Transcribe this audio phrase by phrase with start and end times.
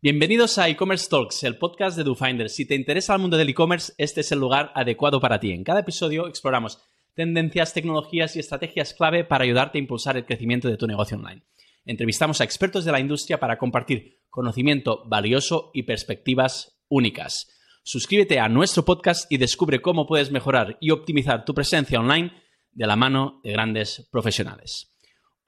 [0.00, 2.48] Bienvenidos a e-commerce Talks, el podcast de DoFinder.
[2.50, 5.50] Si te interesa el mundo del e-commerce, este es el lugar adecuado para ti.
[5.50, 6.78] En cada episodio exploramos
[7.14, 11.42] tendencias, tecnologías y estrategias clave para ayudarte a impulsar el crecimiento de tu negocio online.
[11.84, 17.48] Entrevistamos a expertos de la industria para compartir conocimiento valioso y perspectivas únicas.
[17.82, 22.30] Suscríbete a nuestro podcast y descubre cómo puedes mejorar y optimizar tu presencia online
[22.70, 24.94] de la mano de grandes profesionales.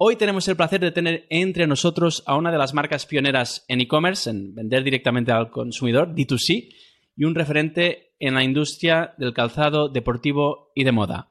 [0.03, 3.83] Hoy tenemos el placer de tener entre nosotros a una de las marcas pioneras en
[3.83, 6.75] e-commerce, en vender directamente al consumidor, D2C,
[7.17, 11.29] y un referente en la industria del calzado deportivo y de moda.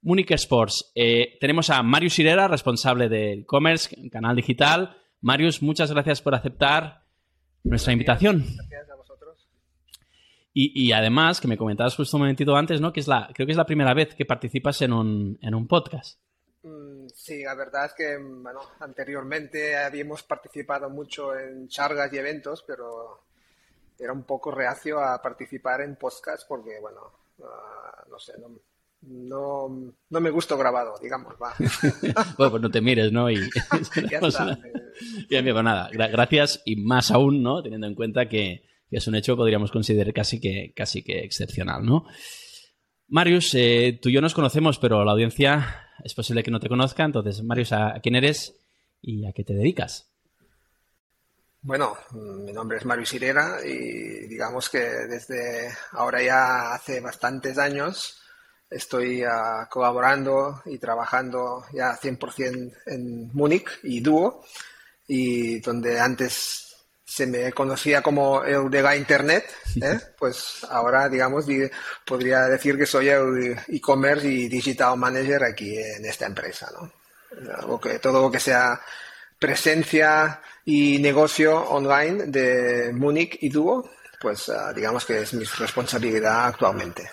[0.00, 0.92] Munich Sports.
[0.94, 4.96] Eh, tenemos a Marius Irera, responsable de e-commerce, canal digital.
[5.20, 7.02] Marius, muchas gracias por aceptar
[7.64, 8.44] nuestra invitación.
[8.46, 9.48] Gracias a vosotros.
[10.52, 12.92] Y, además, que me comentabas justo un momentito antes, ¿no?
[12.92, 15.66] Que es la, creo que es la primera vez que participas en un, en un
[15.66, 16.20] podcast.
[17.12, 23.24] Sí, la verdad es que bueno, anteriormente habíamos participado mucho en charlas y eventos, pero
[23.98, 27.00] era un poco reacio a participar en podcast porque, bueno,
[27.42, 31.54] ah, no sé, no, no, me gusto grabado, digamos, va.
[32.38, 33.30] bueno, pues no te mires, ¿no?
[33.30, 33.36] Y
[34.10, 34.58] ya está.
[35.28, 37.62] Bien, bien, pues nada, gracias y más aún, ¿no?
[37.62, 41.84] Teniendo en cuenta que, es un hecho que podríamos considerar casi que, casi que excepcional,
[41.84, 42.04] ¿no?
[43.08, 46.68] Marius, eh, tú y yo nos conocemos, pero la audiencia es posible que no te
[46.68, 47.04] conozca.
[47.04, 48.54] Entonces, Marius, ¿a, quién eres
[49.02, 50.08] y a qué te dedicas?
[51.62, 58.20] Bueno, mi nombre es Marius Irera y digamos que desde ahora ya hace bastantes años
[58.70, 64.44] estoy uh, colaborando y trabajando ya 100% en Múnich y Duo,
[65.06, 66.63] y donde antes
[67.14, 69.44] se me conocía como la Internet,
[69.80, 70.00] ¿eh?
[70.18, 71.46] pues ahora, digamos,
[72.04, 76.90] podría decir que soy el e-commerce y digital manager aquí en esta empresa, ¿no?
[77.56, 78.80] Algo que, todo lo que sea
[79.38, 83.88] presencia y negocio online de Múnich y Duo,
[84.20, 87.08] pues ah, digamos que es mi responsabilidad actualmente.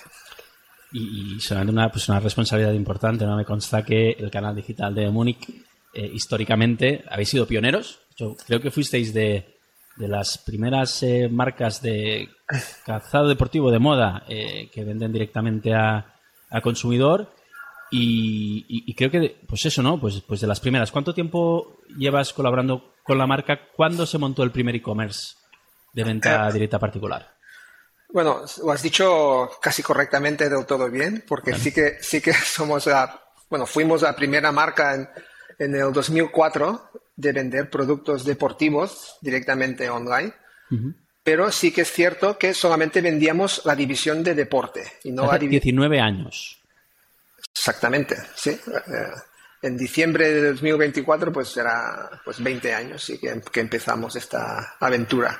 [0.93, 3.37] Y, solamente una, pues una responsabilidad importante, ¿no?
[3.37, 5.47] Me consta que el canal digital de Múnich,
[5.93, 7.99] eh, históricamente, habéis sido pioneros.
[8.17, 9.60] Yo creo que fuisteis de,
[9.97, 12.29] de las primeras eh, marcas de
[12.85, 16.07] calzado deportivo de moda eh, que venden directamente a,
[16.61, 17.29] consumidor.
[17.93, 20.91] Y, creo que pues eso no pues pues de las primeras.
[20.91, 25.35] Cuánto tiempo llevas colaborando con la marca cuándo se montó el primer e-commerce
[25.93, 27.35] de venta eh, directa particular
[28.09, 32.85] bueno lo has dicho casi correctamente del todo bien porque sí que sí que somos
[32.85, 35.09] la, bueno fuimos la primera marca en,
[35.61, 40.33] en el 2004 de vender productos deportivos directamente online.
[41.23, 44.93] Pero sí que es cierto que solamente vendíamos la división de deporte.
[45.03, 46.59] Y no Hace 19 años.
[47.53, 48.49] Exactamente, sí.
[48.49, 48.57] Eh,
[49.61, 55.39] en diciembre de 2024 pues será pues 20 años sí, que, empezamos esta aventura.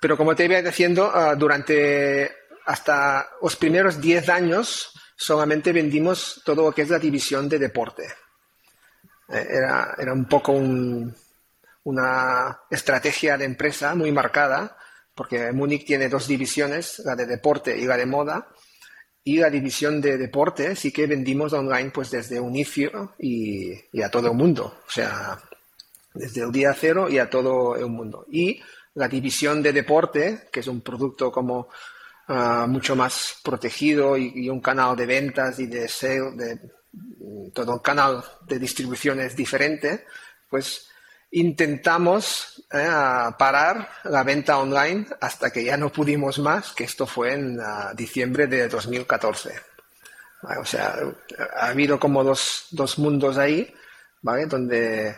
[0.00, 2.30] Pero como te iba diciendo, ah, durante
[2.66, 8.02] hasta los primeros 10 años solamente vendimos todo lo que es la división de deporte.
[9.28, 10.52] Eh, era, era un poco
[11.84, 14.76] una estrategia de empresa muy marcada,
[15.14, 18.48] porque Múnich tiene dos divisiones, la de deporte y la de moda,
[19.24, 23.72] y la división de deporte sí que vendimos online pues desde un inicio y,
[24.02, 25.38] a todo el mundo, o sea,
[26.12, 28.26] desde el día cero y a todo el mundo.
[28.30, 28.60] Y
[28.94, 31.68] la división de deporte, que es un producto como
[32.28, 36.58] ah, mucho más protegido y, y, un canal de ventas y de sale, de
[37.52, 40.06] todo un canal de distribución es diferente,
[40.48, 40.88] pues
[41.30, 42.88] intentamos eh,
[43.38, 47.92] parar la venta online hasta que ya no pudimos más, que esto fue en ah,
[47.94, 49.54] diciembre de 2014.
[50.60, 50.96] O sea,
[51.56, 53.72] ha habido como dos, dos mundos ahí,
[54.22, 54.46] ¿vale?
[54.46, 55.16] Donde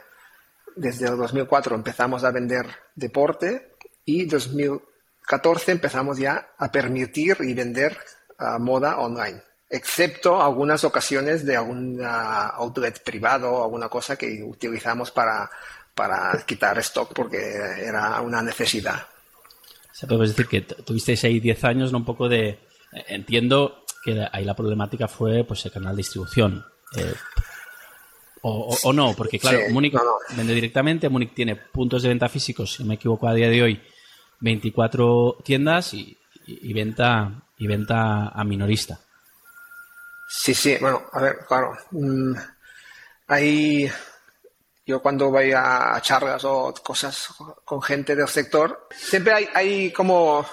[0.76, 7.98] desde el 2004 empezamos a vender deporte y 2014 empezamos ya a permitir y vender
[8.38, 9.42] ah, moda online
[9.74, 15.50] excepto algunas ocasiones de algún outlet privado o alguna cosa que utilizamos para,
[16.46, 19.06] quitar stock porque era una necesidad.
[19.92, 21.98] Se puede decir que tuvisteis ahí 10 años, ¿no?
[21.98, 22.58] Un poco de...
[23.08, 26.64] Entiendo que ahí la problemática fue pues el canal de distribución.
[26.96, 27.14] Eh,
[28.42, 29.94] o, no, porque claro, Múnich
[30.36, 33.82] vende directamente, Múnich tiene puntos de venta físicos, si me equivoco a día de hoy,
[34.40, 39.00] 24 tiendas y, y venta y venta a minorista.
[40.28, 41.76] Sí, sí, bueno, a ver, claro.
[41.90, 42.34] Mm,
[43.28, 43.90] ahí
[44.86, 47.28] yo cuando voy a charlas o cosas
[47.64, 50.46] con gente del sector, siempre hay, hay como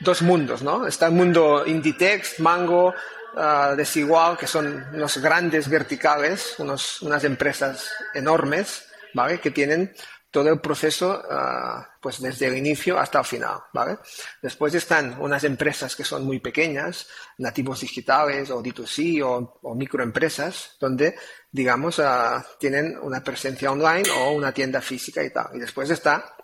[0.00, 0.86] dos mundos, ¿no?
[0.86, 2.94] Está el mundo Inditex, Mango,
[3.34, 9.40] uh, Desigual, que son unos grandes verticales, unos, unas empresas enormes, ¿vale?
[9.40, 9.92] Que tienen
[10.30, 13.98] todo el proceso, ah, pues desde el inicio hasta el final, ¿vale?
[14.40, 21.16] Después están unas empresas que son muy pequeñas, nativos digitales o D2C o, microempresas, donde,
[21.50, 25.48] digamos, ah, tienen una presencia online o una tienda física y tal.
[25.54, 26.36] Y después está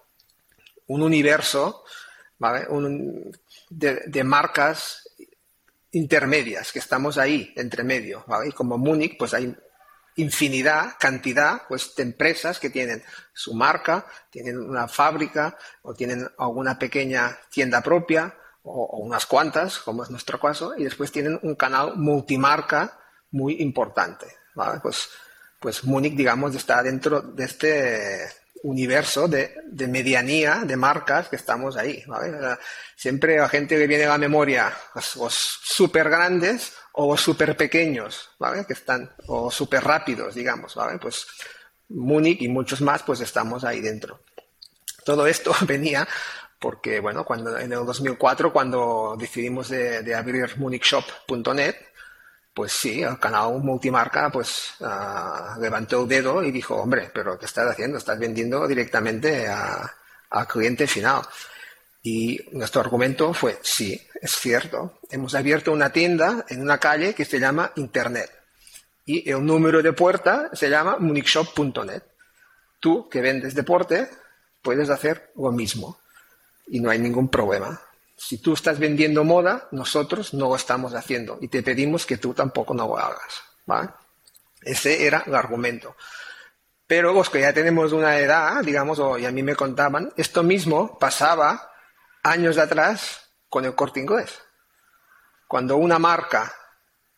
[0.88, 1.85] un universo,
[2.38, 2.67] ¿vale?
[3.71, 5.06] de, de marcas
[5.93, 8.49] intermedias, que estamos ahí, entre medio, ¿vale?
[8.49, 9.56] Y como Múnich, pues hay
[10.17, 13.03] infinidad, cantidad, pues de empresas que tienen
[13.33, 20.03] su marca, tienen una fábrica o tienen alguna pequeña tienda propia o, unas cuantas, como
[20.03, 22.99] es nuestro caso, y después tienen un canal multimarca
[23.31, 24.27] muy importante.
[24.83, 25.09] Pues,
[25.61, 28.27] pues Múnich, digamos, está dentro de este
[28.62, 29.55] universo de,
[29.87, 32.03] medianía de marcas que estamos ahí.
[32.07, 32.57] ¿vale?
[32.97, 38.31] Siempre la gente que viene a la memoria, los, los súper grandes o súper pequeños,
[38.39, 38.65] ¿vale?
[38.67, 40.99] Que están, o súper rápidos, digamos, ¿vale?
[40.99, 41.27] Pues
[41.91, 44.21] Múnich y muchos más, pues estamos ahí dentro.
[45.05, 46.09] Todo esto venía
[46.59, 51.77] porque, bueno, cuando en el 2004, cuando decidimos de, abrir munichshop.net,
[52.55, 57.45] pues sí, el canal multimarca pues uh, levantó el dedo y dijo, hombre, pero ¿qué
[57.45, 57.99] estás haciendo?
[57.99, 61.21] Estás vendiendo directamente al cliente final.
[62.08, 67.25] Y nuestro argumento fue, sí, es cierto, hemos abierto una tienda en una calle que
[67.25, 68.31] se llama Internet.
[69.05, 72.05] Y el número de puerta se llama munichshop.net.
[72.79, 74.08] Tú, que vendes deporte,
[74.62, 75.99] puedes hacer lo mismo.
[76.69, 77.82] Y no hay ningún problema.
[78.17, 82.32] Si tú estás vendiendo moda, nosotros no lo estamos haciendo y te pedimos que tú
[82.32, 83.43] tampoco no lo hagas.
[83.64, 83.88] ¿vale?
[84.62, 85.97] Ese era el argumento.
[86.87, 90.97] Pero los que ya tenemos una edad, digamos, y a mí me contaban, esto mismo
[91.00, 91.73] pasaba
[92.26, 94.38] años atrás con el corte inglés.
[95.49, 96.52] Cuando una marca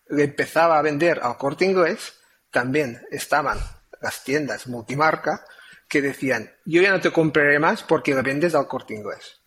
[0.08, 2.14] le empezaba a vender al corte inglés,
[2.50, 3.58] también estaban
[4.00, 5.44] las tiendas multimarca
[5.88, 9.40] que decían, yo ya no te compraré más porque le vendes al corte inglés.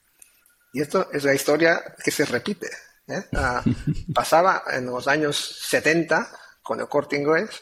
[0.74, 2.68] Y esto es la historia que se repite.
[3.08, 3.24] ¿eh?
[3.36, 3.64] Ah,
[4.14, 5.38] pasaba en los años
[5.68, 6.28] 70
[6.64, 7.62] con el corte inglés,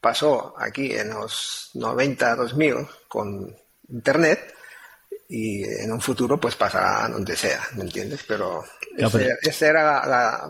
[0.00, 3.56] pasó aquí en los 90, 2000 con
[3.88, 4.55] Internet
[5.28, 8.24] y en un futuro pues pasará donde sea, ¿me entiendes?
[8.26, 8.64] Pero,
[9.42, 10.48] ese, era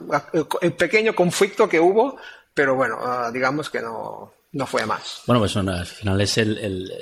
[0.60, 2.16] el, pequeño conflicto que hubo,
[2.52, 5.22] pero bueno, ah, digamos que no, no fue más.
[5.26, 6.92] Bueno, pues al final es el, el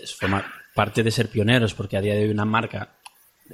[0.75, 2.97] parte de ser pioneros, porque a día de hoy una marca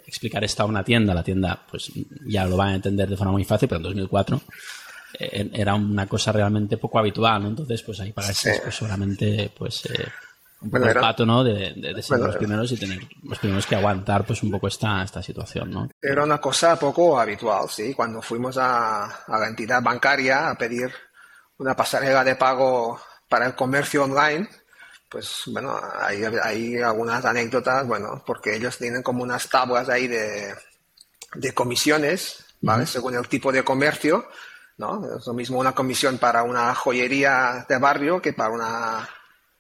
[0.06, 1.90] explicar esto a una tienda, la tienda pues
[2.26, 4.40] ya lo van a entender de forma muy fácil, pero en 2004
[5.19, 7.49] eh, era una cosa realmente poco habitual, ¿no?
[7.49, 8.50] Entonces, pues ahí para sí.
[8.62, 10.06] pues, solamente pues eh,
[10.61, 11.43] un poco el pato, ¿no?
[11.43, 15.23] De, ser los primeros y tener los primeros que aguantar pues un poco esta, esta
[15.23, 15.89] situación, ¿no?
[16.01, 17.95] Era una cosa poco habitual, sí.
[17.95, 20.91] Cuando fuimos a, a la entidad bancaria a pedir
[21.59, 24.49] una pasarela de pago para el comercio online,
[25.11, 30.55] pues bueno, hay, hay algunas anécdotas, bueno, porque ellos tienen como unas tablas ahí de,
[31.35, 32.87] de comisiones, ¿vale?
[32.87, 34.29] Según el tipo de comercio,
[34.79, 35.17] ¿no?
[35.17, 39.09] Es lo mismo una comisión para una joyería de barrio que para una,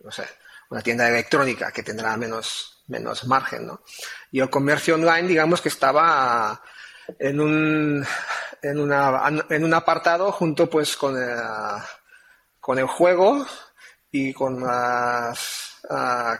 [0.04, 0.24] no sé,
[0.70, 3.82] una tienda electrónica que tendrá menos, menos margen, ¿no?
[4.30, 6.62] Y el comercio online, digamos que estaba
[7.18, 8.06] en un,
[8.62, 11.16] en, una, en un apartado junto pues con
[12.60, 13.44] con el juego
[14.12, 15.80] y con las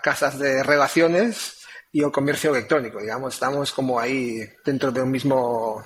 [0.03, 5.83] casas de relaciones y el comercio electrónico, digamos, estamos como ahí dentro de un mismo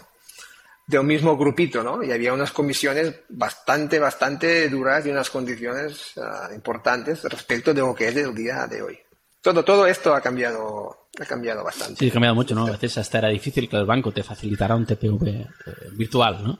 [0.87, 2.03] de un mismo grupito, ¿no?
[2.03, 7.95] Y había unas comisiones bastante, bastante duras y unas condiciones ah, importantes respecto de lo
[7.95, 8.99] que es el día de hoy.
[9.41, 11.99] Todo, todo esto ha cambiado, ha cambiado bastante.
[11.99, 12.67] Sí, ha cambiado mucho, ¿no?
[12.67, 15.47] A veces hasta era difícil que el banco te facilitara un TPV eh,
[15.93, 16.59] virtual, ¿no?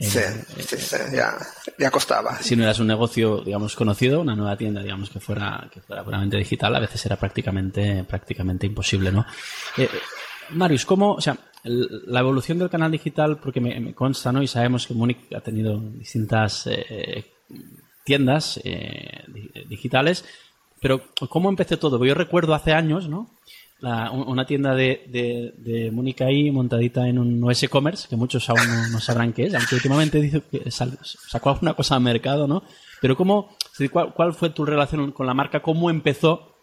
[0.00, 0.20] Sí,
[0.60, 1.36] sí, sí, ya,
[1.76, 2.40] ya costaba.
[2.40, 6.04] Si no eras un negocio, digamos, conocido, una nueva tienda, digamos, que fuera, que fuera
[6.04, 9.26] puramente digital, a veces era prácticamente, prácticamente imposible, ¿no?
[9.76, 9.88] Eh,
[10.50, 14.42] Marius, ¿cómo, o sea, la evolución del canal digital, porque me, consta, ¿no?
[14.42, 17.24] Y sabemos que Múnich ha tenido distintas eh,
[18.04, 19.24] tiendas eh,
[19.68, 20.24] digitales,
[20.80, 22.04] pero ¿cómo empecé todo?
[22.04, 23.30] Yo recuerdo hace años, ¿no?
[23.80, 28.58] una tienda de, de, de Múnich ahí montadita en un OS Commerce, que muchos aún
[28.90, 32.64] no, sabrán qué es, aunque últimamente dice que sacó alguna cosa al mercado, ¿no?
[33.00, 33.56] Pero ¿cómo,
[33.92, 35.62] cuál, cuál fue tu relación con la marca?
[35.62, 36.57] ¿Cómo empezó,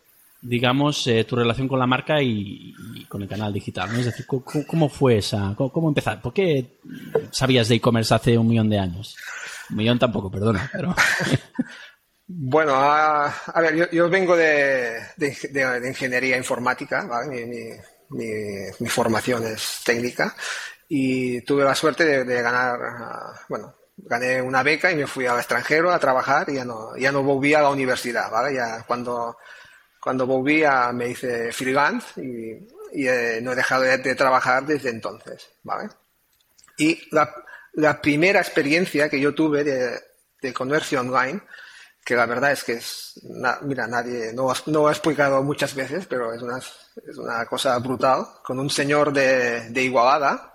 [0.47, 2.73] digamos, eh, tu relación con la marca y,
[3.09, 3.91] con el canal digital?
[3.91, 3.99] ¿no?
[3.99, 5.53] Es decir, ¿cómo, fue esa?
[5.57, 6.21] ¿Cómo, cómo empezar?
[6.21, 6.79] ¿Por qué
[7.31, 9.15] sabías de e-commerce hace un millón de años?
[9.69, 10.95] Un millón tampoco, perdona, pero...
[12.27, 14.99] Bueno, a, ver, yo, vengo de,
[15.87, 17.07] ingeniería informática,
[18.09, 20.35] mi, formación es técnica
[20.89, 22.79] y tuve la suerte de, ganar,
[23.47, 27.11] bueno, gané una beca y me fui al extranjero a trabajar y ya no, ya
[27.11, 28.55] no volví a la universidad, ¿vale?
[28.55, 29.37] Ya cuando,
[30.05, 35.49] Cuando volví a, me hice freelance y, eh, no he dejado de, trabajar desde entonces,
[35.63, 35.89] ¿vale?
[36.77, 41.41] Y la, primera experiencia que yo tuve de, comercio online,
[42.05, 43.19] que la verdad es que es,
[43.63, 48.27] mira, nadie, no, no ha explicado muchas veces, pero es una, es una cosa brutal,
[48.43, 50.53] con un señor de, de Igualada,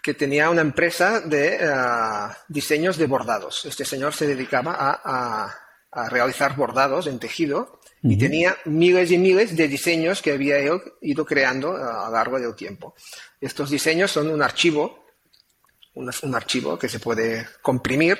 [0.00, 3.64] que tenía una empresa de uh, diseños de bordados.
[3.64, 5.52] Este señor se dedicaba a,
[5.90, 10.58] a realizar bordados en tejido y tenía miles y miles de diseños que había
[11.00, 12.94] ido creando a lo largo del tiempo.
[13.40, 15.06] Estos diseños son un archivo,
[15.94, 18.18] un, un archivo que se puede comprimir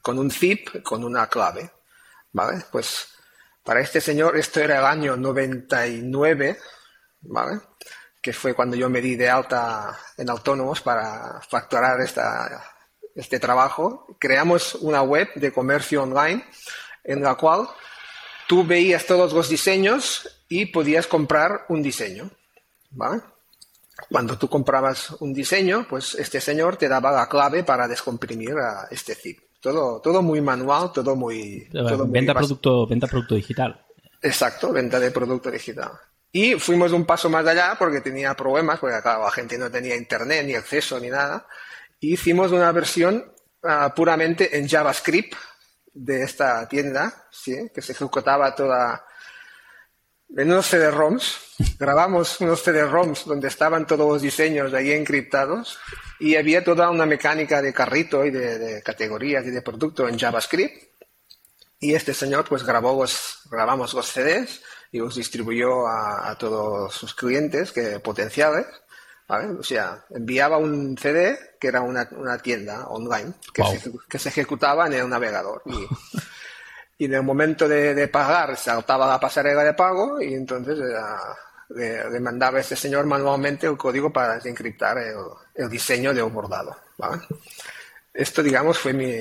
[0.00, 1.70] con un zip, con una clave.
[2.32, 2.64] ¿Vale?
[2.70, 3.08] Pues
[3.62, 6.58] para este señor esto era el año 99,
[7.20, 7.60] ¿vale?
[8.20, 12.62] que fue cuando yo me di de alta en autónomos para facturar esta,
[13.14, 14.06] este trabajo.
[14.18, 16.44] Creamos una web de comercio online
[17.04, 17.68] en la cual
[18.48, 22.30] tú veías todos los diseños y podías comprar un diseño.
[22.90, 23.22] ¿vale?
[24.10, 28.88] Cuando tú comprabas un diseño, pues este señor te daba la clave para descomprimir a
[28.90, 29.38] este zip.
[29.60, 31.68] Todo, todo muy manual, todo muy...
[32.08, 33.84] venta, producto, venta producto digital.
[34.22, 35.90] Exacto, venta de producto digital.
[36.30, 39.96] Y fuimos un paso más allá porque tenía problemas, porque claro, la gente no tenía
[39.96, 41.46] internet ni acceso ni nada.
[41.98, 43.32] Y hicimos una versión
[43.64, 45.34] ah, puramente en JavaScript
[45.94, 47.70] de esta tienda, ¿sí?
[47.74, 49.04] que se ejecutaba toda
[50.36, 51.38] en unos CD-ROMs.
[51.78, 55.78] Grabamos unos CD-ROMs donde estaban todos los diseños ahí encriptados
[56.20, 60.82] y había toda una mecánica de carrito y de, categorías y de producto en JavaScript.
[61.80, 63.04] Y este señor pues grabó
[63.50, 68.66] grabamos los CDs y los distribuyó a, todos sus clientes que potenciales.
[69.28, 72.08] O sea, enviaba un CD que era una,
[72.38, 75.62] tienda online que, se, que, se, ejecutaba en el navegador.
[75.66, 75.86] Y,
[76.98, 80.78] y en el momento de, pagar saltaba la pasarela de pago y entonces
[81.68, 84.98] le, mandaba a este señor manualmente el código para desencriptar
[85.54, 86.76] el, diseño de un bordado.
[88.12, 89.14] Esto, digamos, fue mi,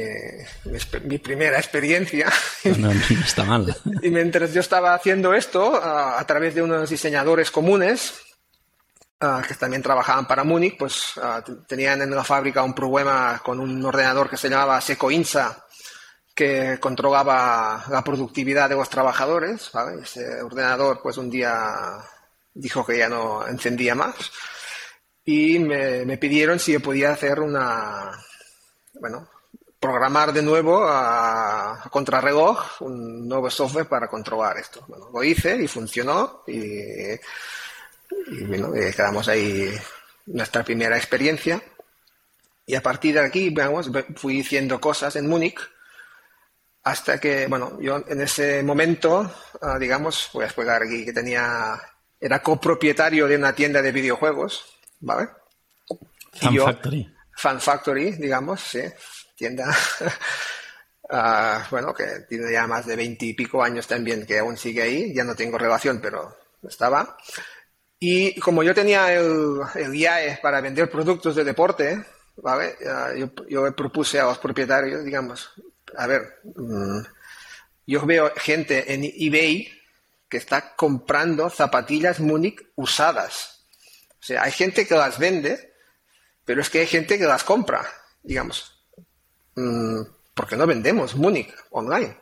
[1.04, 2.32] mi, primera experiencia.
[2.64, 2.92] No, no,
[3.24, 3.76] está mal.
[4.02, 8.16] y mientras yo estaba haciendo esto, a, través de unos diseñadores comunes,
[9.20, 11.14] que también trabajaban para Múnich, pues
[11.68, 15.66] tenían en la fábrica un problema con un ordenador que se llamaba Secoinsa,
[16.36, 19.72] que controlaba la productividad de los trabajadores.
[20.04, 22.00] Ese ordenador, pues un día
[22.54, 24.16] dijo que ya no encendía más
[25.28, 28.12] y me, pidieron si yo podía hacer una,
[28.94, 29.28] bueno,
[29.78, 34.86] programar de nuevo a, contrarreloj un nuevo software para controlar esto.
[34.88, 37.20] Bueno, lo hice y funcionó y,
[38.48, 39.72] bueno, quedamos ahí
[40.28, 41.62] nuestra primera experiencia.
[42.66, 45.60] Y a partir de aquí, vamos, fui haciendo cosas en Múnich
[46.88, 49.30] hasta que, bueno, yo en ese momento,
[49.62, 51.78] ah, digamos, voy a explicar aquí que tenía,
[52.18, 54.64] era copropietario de una tienda de videojuegos,
[55.02, 55.28] ¿vale?
[56.34, 57.14] Fan Factory.
[57.36, 58.84] Fan Factory, digamos, sí,
[59.36, 59.70] tienda,
[61.10, 65.26] ah, bueno, que tiene ya más de veintipico años también, que aún sigue ahí, ya
[65.26, 67.18] no tengo relación, pero estaba.
[68.00, 72.06] Y como yo tenía el, el IAE para vender productos de deporte,
[72.38, 72.76] ¿vale?
[73.18, 75.52] Yo, yo propuse a los propietarios, digamos,
[75.96, 77.00] a ver, mm,
[77.88, 79.72] yo veo gente en eBay
[80.30, 83.66] que está comprando zapatillas Múnich usadas.
[84.20, 85.74] O sea, hay gente que las vende,
[86.44, 87.86] pero es que hay gente que las compra,
[88.22, 88.86] digamos.
[89.56, 90.02] Mm,
[90.34, 92.18] porque no vendemos Múnich online.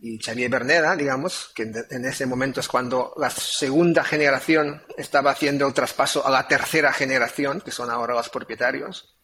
[0.00, 5.66] Y Xavier Berneda, digamos, que en ese momento es cuando la segunda generación estaba haciendo
[5.66, 9.16] el traspaso a la tercera generación, que son ahora los propietarios.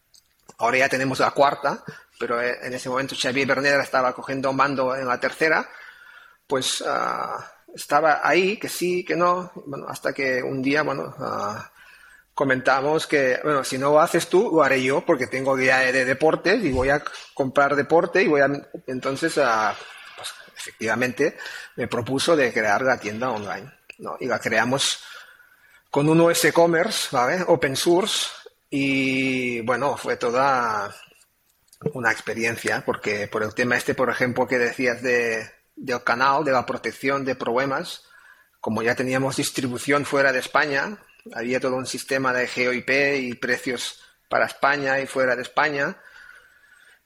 [0.59, 1.85] Ahora ya tenemos la cuarta,
[2.19, 5.69] pero eh, en ese momento Xavier Berneda estaba cogiendo mando en la tercera,
[6.47, 11.71] pues ah, estaba ahí, que sí, que no, bueno, hasta que un día, bueno, ah,
[12.35, 16.05] comentamos que, bueno, si no lo haces tú, lo haré yo, porque tengo guía de
[16.05, 17.02] deportes y voy a
[17.35, 18.50] comprar deporte y voy a,
[18.87, 19.76] entonces, uh, pues,
[20.56, 21.37] efectivamente,
[21.76, 24.16] me propuso de crear la tienda online, ¿no?
[24.21, 25.02] Y la creamos
[25.90, 27.44] con un OS Commerce, ¿vale?
[27.47, 28.26] Open source,
[28.75, 30.94] y bueno, fue toda
[31.92, 36.52] una experiencia, porque por el tema este, por ejemplo, que decías de, del canal, de
[36.52, 38.04] la protección de problemas,
[38.61, 40.97] como ya teníamos distribución fuera de España,
[41.35, 45.99] había todo un sistema de GeoIP y precios para España y fuera de España,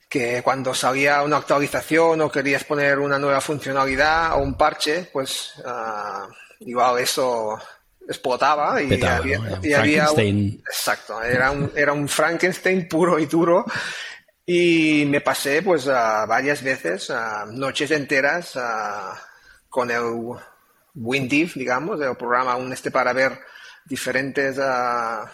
[0.09, 5.55] que cuando salía una actualización o querías poner una nueva funcionalidad o un parche, pues
[5.59, 7.59] uh, igual eso
[8.09, 10.07] explotaba y había,
[10.69, 13.65] exacto, era un, era un Frankenstein puro y duro.
[14.49, 17.13] Y me pasé pues varias veces,
[17.51, 18.57] noches enteras
[19.69, 20.05] con el
[20.95, 23.41] WinDiv, digamos, el programa un este para ver
[23.85, 25.31] diferentes ah,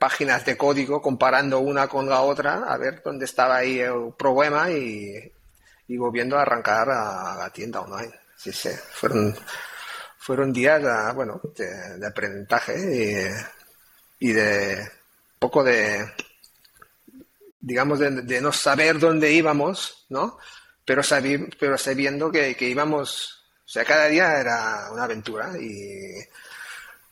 [0.00, 4.70] páginas de código comparando una con la otra, a ver dónde estaba ahí el problema
[4.70, 5.30] y,
[5.88, 8.14] y volviendo a arrancar a la tienda online.
[8.34, 9.36] Sí, sí, fueron,
[10.16, 13.34] fueron días, ah, bueno, de, aprendizaje
[14.18, 14.90] y, de
[15.38, 16.10] poco de,
[17.60, 20.38] digamos, de, no saber dónde íbamos, ¿no?
[20.82, 21.02] Pero,
[21.58, 26.14] pero sabiendo que, que íbamos, o sea, cada día era una aventura y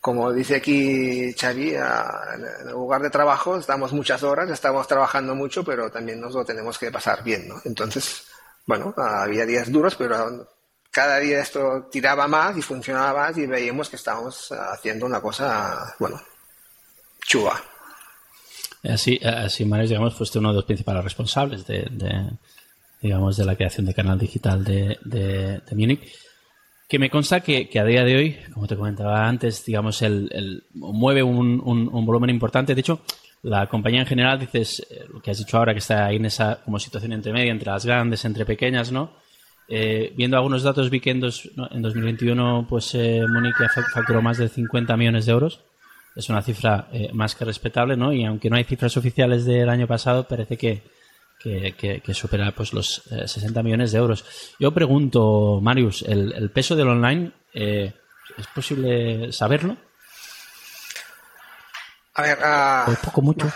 [0.00, 5.64] como dice aquí Xavi, en el lugar de trabajo estamos muchas horas, estamos trabajando mucho,
[5.64, 7.57] pero también nos lo tenemos que pasar bien, ¿no?
[7.64, 8.26] Entonces,
[8.67, 10.47] bueno, había días duros, pero
[10.90, 15.95] cada día esto tiraba más y funcionaba más y veíamos que estábamos haciendo una cosa,
[15.99, 16.21] bueno,
[17.21, 17.61] chua.
[18.85, 22.38] Así, así Mario, digamos, fuiste uno de los principales responsables de,
[23.02, 26.27] digamos, de la creación de canal digital de, de, de Múnich
[26.88, 31.23] que me consta que, a día de hoy, como te comentaba antes, digamos, el, mueve
[31.23, 31.61] un,
[32.07, 32.75] volumen importante.
[32.75, 33.02] De hecho,
[33.42, 36.25] la compañía en general, dices, eh, lo que has dicho ahora, que está ahí en
[36.25, 39.12] esa como situación entre media, entre las grandes, entre pequeñas, ¿no?
[39.71, 43.23] Eh, viendo algunos datos, vi que en, 2021, pues, eh,
[43.92, 45.61] facturó más de 50 millones de euros.
[46.16, 48.12] Es una cifra eh, más que respetable, ¿no?
[48.12, 50.83] Y aunque no hay cifras oficiales del año pasado, parece que,
[51.38, 54.25] que, supera pues los 60 eh, millones de euros.
[54.59, 57.95] Yo pregunto, Marius, ¿el, peso del online eh,
[58.37, 59.76] es posible saberlo?
[62.14, 63.50] A ver, uh, poco, mucho.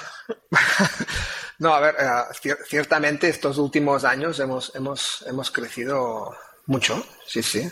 [1.58, 6.32] no, a ver, uh, ciertamente estos últimos años hemos, hemos, hemos crecido
[6.66, 7.68] mucho, sí, sí.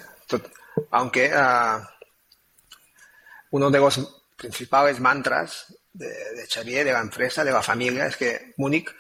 [0.91, 1.81] Aunque uh,
[3.51, 8.17] uno de los principales mantras de, de Xavier, de la empresa, de la familia, es
[8.17, 8.91] que Múnich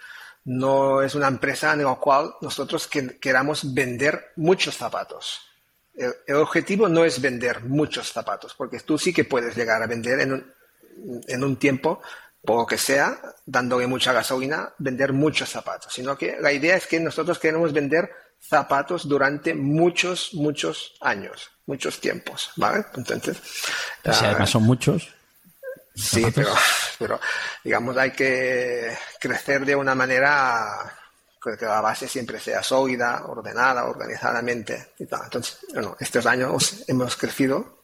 [0.50, 2.88] no es una empresa en la cual nosotros
[3.21, 5.42] queramos vender muchos zapatos.
[5.95, 10.18] El, objetivo no es vender muchos zapatos, porque tú sí que puedes llegar a vender
[10.18, 10.53] en un,
[11.29, 12.03] en un tiempo,
[12.44, 16.88] por lo que sea, dándole mucha gasolina, vender muchos zapatos, sino que la idea es
[16.88, 22.87] que nosotros queremos vender zapatos durante muchos, muchos años, muchos tiempos, ¿vale?
[22.96, 23.37] Entonces...
[24.03, 25.14] Si además son muchos.
[26.01, 26.55] Sí, pero,
[26.99, 27.21] pero
[27.63, 30.97] digamos hay que crecer de una manera
[31.43, 34.93] que la base siempre sea sólida, ordenada, organizadamente.
[34.99, 35.25] Y tal.
[35.25, 37.81] Entonces, bueno, estos años hemos crecido.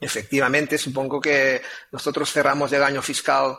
[0.00, 3.58] Efectivamente, supongo que nosotros cerramos el año fiscal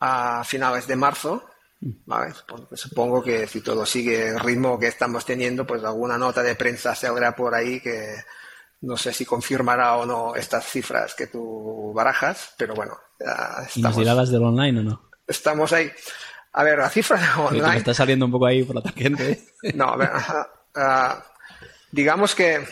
[0.00, 1.50] a finales de marzo.
[1.80, 2.32] ¿vale?
[2.72, 6.94] Supongo que si todo sigue el ritmo que estamos teniendo, pues alguna nota de prensa
[6.94, 8.16] saldrá por ahí que,
[8.82, 12.98] no sé si confirmará o no estas cifras que tú barajas, pero bueno.
[13.18, 15.10] Estamos, ¿Y nos del online o no?
[15.26, 15.90] Estamos ahí.
[16.52, 17.68] A ver, la cifra de online.
[17.68, 19.46] Me está saliendo un poco ahí por la tangente.
[19.74, 20.10] no, a ver.
[21.90, 22.66] digamos que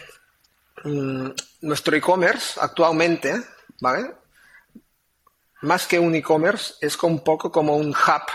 [0.85, 1.29] mm,
[1.63, 3.43] nuestro e-commerce actualmente,
[3.81, 4.13] ¿vale?
[5.63, 8.27] Más que un e-commerce, es un poco como un hub,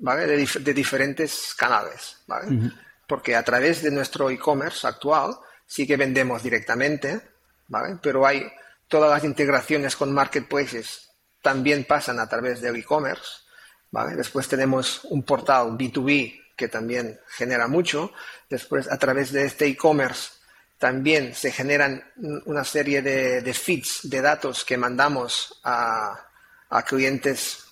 [0.00, 0.26] ¿vale?
[0.26, 2.72] De, diferentes canales, ¿vale?
[3.06, 7.20] Porque a través de nuestro e-commerce actual, sí que vendemos directamente,
[7.68, 7.98] ¿vale?
[8.02, 8.50] Pero hay
[8.88, 11.08] todas las integraciones con marketplaces
[11.42, 13.42] también pasan a través del e-commerce,
[13.90, 14.14] ¿vale?
[14.14, 18.12] Después tenemos un portal B2B que también genera mucho.
[18.48, 20.30] Después, a través de este e-commerce,
[20.78, 22.02] también se generan
[22.46, 26.28] una serie de, feeds de datos que mandamos a,
[26.86, 27.64] clientes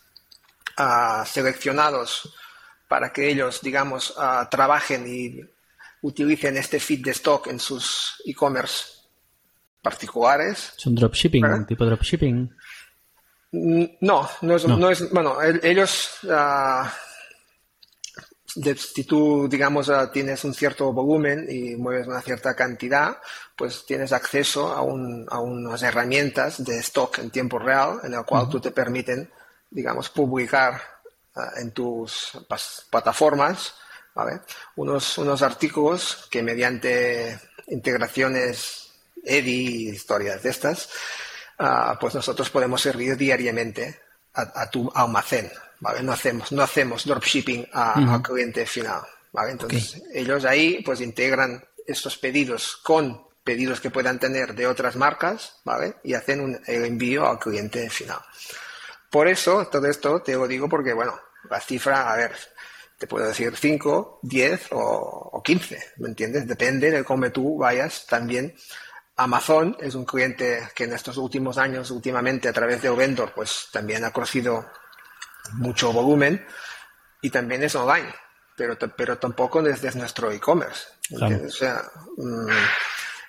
[1.27, 2.35] seleccionados
[2.89, 4.15] para que ellos, digamos,
[4.51, 5.41] trabajen y
[6.03, 9.01] utilicen este feed de stock en sus e-commerce
[9.83, 10.73] particulares.
[10.77, 12.55] ¿Es un dropshipping, un tipo de dropshipping?
[13.53, 14.91] Mm, no, no es, no.
[14.91, 16.87] es bueno, ellos, uh,
[18.45, 23.17] si tú, digamos, ah, tienes un cierto volumen y mueves una cierta cantidad,
[23.57, 28.25] pues tienes acceso a, un, a unas herramientas de stock en tiempo real en el
[28.25, 29.31] cual tú te permiten,
[29.71, 30.81] digamos, publicar
[31.35, 32.33] ah, en tus
[32.91, 33.75] plataformas
[34.77, 38.93] unos, unos artículos que mediante integraciones
[39.25, 40.89] EDI y historias de estas,
[41.59, 44.01] ah, pues nosotros podemos servir diariamente
[44.33, 46.03] a, tu almacén, ¿vale?
[46.03, 49.53] No hacemos, no hacemos dropshipping al cliente final, ¿vale?
[49.53, 55.61] Entonces, ellos ahí pues integran estos pedidos con pedidos que puedan tener de otras marcas,
[55.65, 55.97] ¿vale?
[56.05, 58.21] Y hacen un, el envío al cliente final.
[59.11, 61.19] Por eso, todo esto te lo digo porque, bueno,
[61.49, 62.33] la cifra, a ver,
[63.01, 66.47] te puedo decir 5, 10 o, 15, ¿me entiendes?
[66.47, 68.55] Depende de cómo tú vayas también.
[69.17, 73.69] Amazon es un cliente que en estos últimos años, últimamente a través de Vendor, pues
[73.73, 74.71] también ha crecido
[75.55, 76.45] mucho volumen
[77.23, 78.15] y también es online,
[78.55, 80.89] pero, pero tampoco desde nuestro e-commerce.
[81.11, 81.83] O sea,
[82.19, 82.51] mm,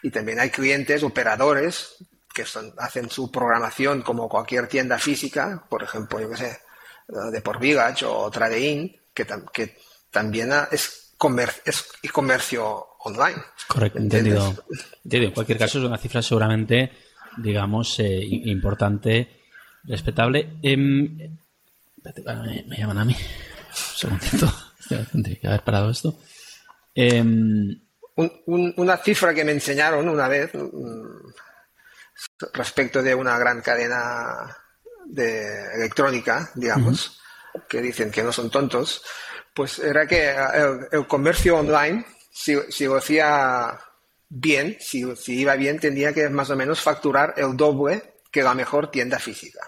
[0.03, 1.95] y también hay clientes, operadores,
[2.34, 6.62] que son, hacen su programación como cualquier tienda física, por ejemplo, yo qué sé,
[7.07, 9.78] de por Vigach o Tradein, que, que
[10.10, 13.41] también es, comercio, es comercio online.
[13.67, 14.65] Correcto, entendido.
[15.04, 16.91] En cualquier caso, es una cifra seguramente,
[17.38, 19.41] digamos, eh, importante,
[19.84, 20.58] respetable.
[20.62, 21.17] Em,
[22.67, 23.15] me, llaman a mí.
[23.15, 24.54] Un segundito.
[25.12, 26.19] Tendría que haber parado esto.
[26.93, 27.80] Em,
[28.45, 31.30] una cifra que me enseñaron una vez mm,
[32.54, 34.58] respecto de una gran cadena
[35.06, 37.21] de electrónica, digamos,
[37.67, 39.03] que dicen que no son tontos,
[39.53, 40.33] pues era que
[40.91, 43.79] el, comercio online, si, si, lo hacía
[44.29, 48.53] bien, si, si, iba bien, tendría que más o menos facturar el doble que la
[48.53, 49.67] mejor tienda física.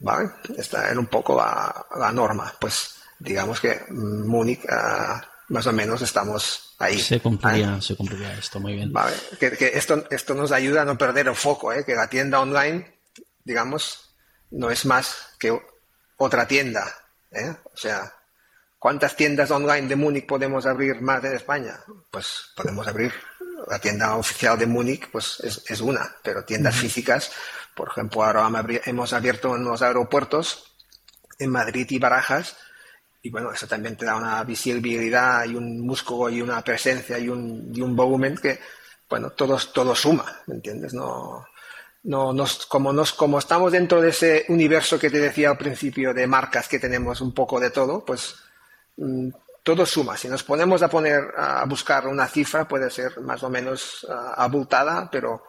[0.00, 0.30] ¿Vale?
[0.56, 2.52] Esta era un poco la, norma.
[2.60, 6.98] Pues digamos que Múnich ah, más o menos estamos ahí.
[6.98, 8.92] Se cumpliría, se cumpliría esto, muy bien.
[8.92, 9.14] Vale.
[9.38, 11.84] Que, que, esto, esto nos ayuda a no perder el foco, ¿eh?
[11.84, 13.00] que la tienda online,
[13.44, 14.16] digamos,
[14.50, 15.56] no es más que
[16.22, 16.86] otra tienda.
[17.30, 17.54] ¿eh?
[17.64, 18.12] O sea,
[18.78, 21.80] ¿cuántas tiendas online de Múnich podemos abrir más en España?
[22.10, 23.12] Pues podemos abrir
[23.68, 27.30] la tienda oficial de Múnich, pues es, es una, pero tiendas físicas,
[27.74, 28.50] por ejemplo, ahora
[28.84, 30.74] hemos abierto en los aeropuertos
[31.38, 32.56] en Madrid y Barajas,
[33.22, 37.28] y bueno, eso también te da una visibilidad y un músculo y una presencia y
[37.28, 38.58] un, y un volumen que,
[39.08, 40.92] bueno, todo, todo suma, ¿me entiendes?
[40.92, 41.46] No,
[42.04, 46.12] no, nos, como, nos, como estamos dentro de ese universo que te decía al principio
[46.12, 48.34] de marcas que tenemos un poco de todo, pues
[48.96, 49.28] mm,
[49.62, 50.16] todo suma.
[50.16, 54.12] Si nos ponemos a poner a buscar una cifra, puede ser más o menos uh,
[54.36, 55.44] abultada, pero,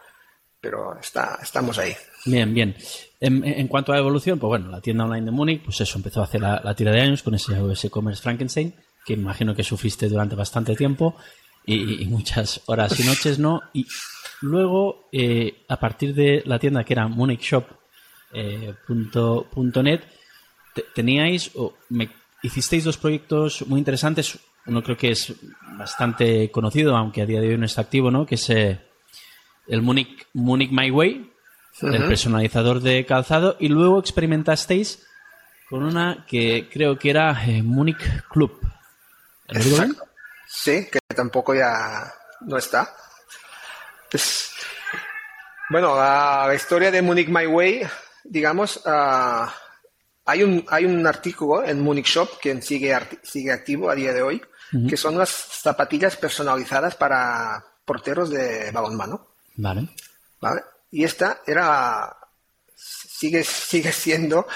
[0.60, 1.94] pero está, estamos ahí.
[2.24, 2.76] Bien, bien.
[3.20, 6.24] En, cuanto a evolución, pues bueno, la tienda online de Múnich, pues eso, empezó a
[6.24, 7.54] hacer la, tira de años con ese,
[7.86, 11.16] e-commerce Frankenstein, que imagino que sufriste durante bastante tiempo
[11.66, 13.62] y, muchas horas y noches, ¿no?
[13.72, 13.86] Y
[14.40, 20.00] luego, eh, a partir de la tienda que era munichshop.net,
[20.76, 22.10] eh, teníais, o me,
[22.42, 24.38] hicisteis dos proyectos muy interesantes.
[24.66, 25.34] Uno creo que es
[25.76, 28.26] bastante conocido, aunque a día de hoy no está activo, ¿no?
[28.26, 28.80] Que es eh,
[29.66, 31.30] el Munich, Munich My Way,
[31.82, 35.06] el personalizador de calzado, y luego experimentasteis
[35.68, 38.60] con una que creo que era eh, Munich Club.
[40.46, 42.94] Sí, que tampoco ya no está.
[45.70, 47.86] bueno, la, historia de Munich My Way,
[48.24, 49.52] digamos, ah,
[50.24, 54.22] hay, un, hay un artículo en Munich Shop que sigue, sigue activo a día de
[54.22, 54.42] hoy,
[54.88, 59.28] que son las zapatillas personalizadas para porteros de balonmano.
[59.54, 59.88] Vale.
[60.40, 60.62] Vale.
[60.90, 62.16] Y esta era,
[62.74, 64.46] sigue, sigue siendo,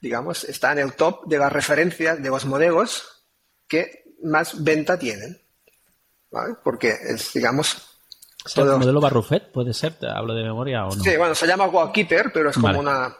[0.00, 3.24] digamos, está en el top de las referencias de los modelos
[3.68, 5.40] que más venta tienen.
[6.36, 6.54] ¿Vale?
[6.62, 7.98] Porque es, digamos.
[8.54, 9.94] ¿El modelo Barrufet puede ser?
[9.94, 11.02] ¿Te hablo de memoria o no?
[11.02, 13.16] Sí, bueno, se llama Wallkeeper, pero es como una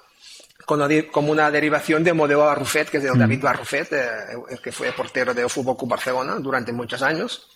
[1.11, 3.19] como una derivación del modelo Barrufet, que es de mm.
[3.19, 4.09] David Barrufet, eh,
[4.51, 7.49] el que fue portero de Fútbol Club Barcelona durante muchos años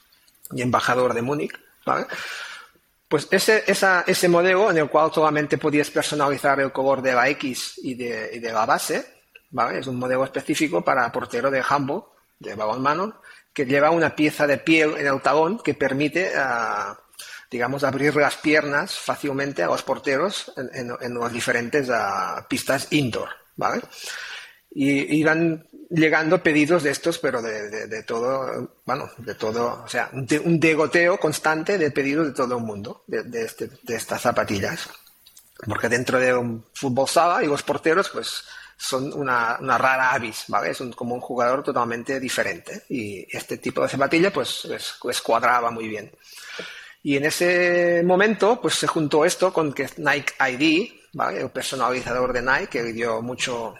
[0.52, 1.52] y embajador de Múnich.
[1.84, 2.06] ¿vale?
[3.06, 7.28] Pues ese, esa, ese modelo en el cual solamente podías personalizar el color de la
[7.28, 9.04] X y de, y de la base,
[9.50, 9.80] ¿vale?
[9.80, 12.04] Es un modelo específico para portero de handball,
[12.38, 13.20] de balonmano,
[13.52, 16.94] que lleva una pieza de piel en el talón que permite, uh,
[17.50, 22.88] digamos, abrir las piernas fácilmente a los porteros en, en, en las diferentes uh, pistas
[22.90, 23.82] indoor, ¿vale?
[24.72, 30.60] Y iban llegando pedidos de estos, pero de, todo, bueno, de todo, o sea, un,
[30.60, 34.88] degoteo constante de pedidos de todo el mundo, de, este, estas zapatillas.
[35.66, 38.44] Porque dentro de un fútbol sala y los porteros, pues,
[38.80, 40.70] son una, una rara avis, ¿vale?
[40.70, 42.84] Es como un jugador totalmente diferente.
[42.88, 46.10] Y este tipo de zapatilla, pues, les, cuadraba muy bien.
[47.02, 51.42] Y en ese momento, pues se juntó esto con que Nike ID, ¿vale?
[51.42, 53.74] El personalizador de Nike, que dio mucho,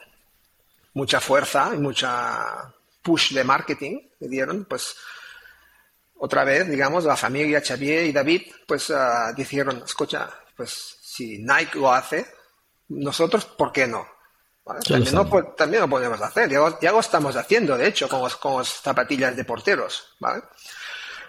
[0.93, 4.97] mucha fuerza y mucha push de marketing que dieron, pues
[6.19, 11.79] otra vez, digamos, la familia Xavier y David, pues uh, dijeron, escucha, pues si Nike
[11.79, 12.27] lo hace,
[12.89, 14.20] nosotros, ¿por qué no?
[14.65, 18.59] También, no también, lo podemos hacer, ya lo, estamos haciendo, de hecho, con, los, con
[18.59, 20.43] las zapatillas de porteros, ¿vale?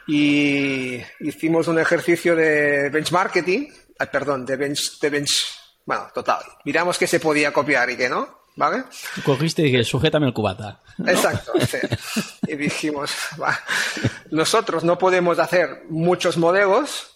[0.07, 3.73] Y hicimos un ejercicio de benchmarking,
[4.11, 5.47] perdón, de bench, de bench,
[5.85, 8.83] bueno, total, miramos que se podía copiar y que no, ¿Vale?
[9.23, 10.81] Cogiste y dije, sujétame el cubata.
[11.07, 11.53] Exacto.
[12.47, 13.11] Y dijimos,
[14.31, 17.15] nosotros no podemos hacer muchos modelos,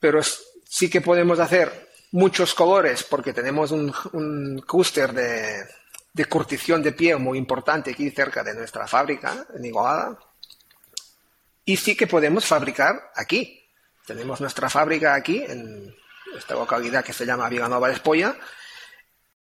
[0.00, 0.20] pero
[0.64, 1.83] sí que podemos hacer
[2.14, 4.64] muchos colores porque tenemos un, un
[6.12, 10.16] de, curtición de piel muy importante aquí cerca de nuestra fábrica, en Igualada.
[11.64, 13.60] Y sí que podemos fabricar aquí.
[14.06, 15.92] Tenemos nuestra fábrica aquí en,
[16.36, 18.36] esta localidad que se llama Vilanova de Espolla,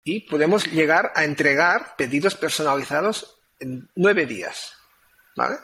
[0.02, 4.72] y podemos llegar a entregar pedidos personalizados en nueve días.
[5.36, 5.58] ¿vale?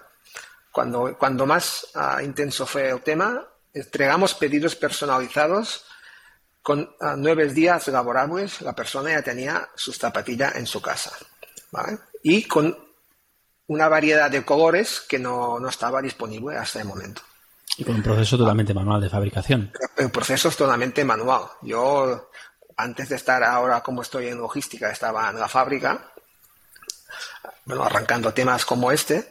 [0.70, 5.86] Cuando, cuando más uh, intenso fue el tema, entregamos pedidos personalizados
[6.68, 11.11] con uh, nueve días laborables, la persona ya tenía sus zapatillas en su casa.
[11.70, 11.96] ¿vale?
[12.22, 12.76] Y con
[13.68, 17.22] una variedad de colores que no, no estaba disponible hasta el momento.
[17.78, 19.72] Y con un proceso totalmente manual de fabricación.
[19.96, 21.44] El proceso es totalmente manual.
[21.62, 22.28] Yo,
[22.76, 26.12] antes de estar ahora como estoy en logística, estaba en la fábrica,
[27.64, 29.31] bueno, arrancando temas como este,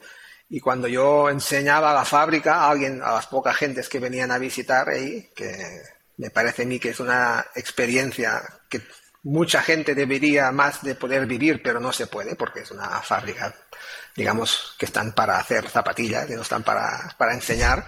[0.50, 4.32] y cuando yo enseñaba a la fábrica a alguien, a las pocas gentes que venían
[4.32, 8.82] a visitar ahí, que me parece a mí que es una experiencia que
[9.23, 13.53] mucha gente debería más de poder vivir, pero no se puede porque es una fábrica,
[14.15, 17.86] digamos, que están para hacer zapatillas, que no están para, para enseñar.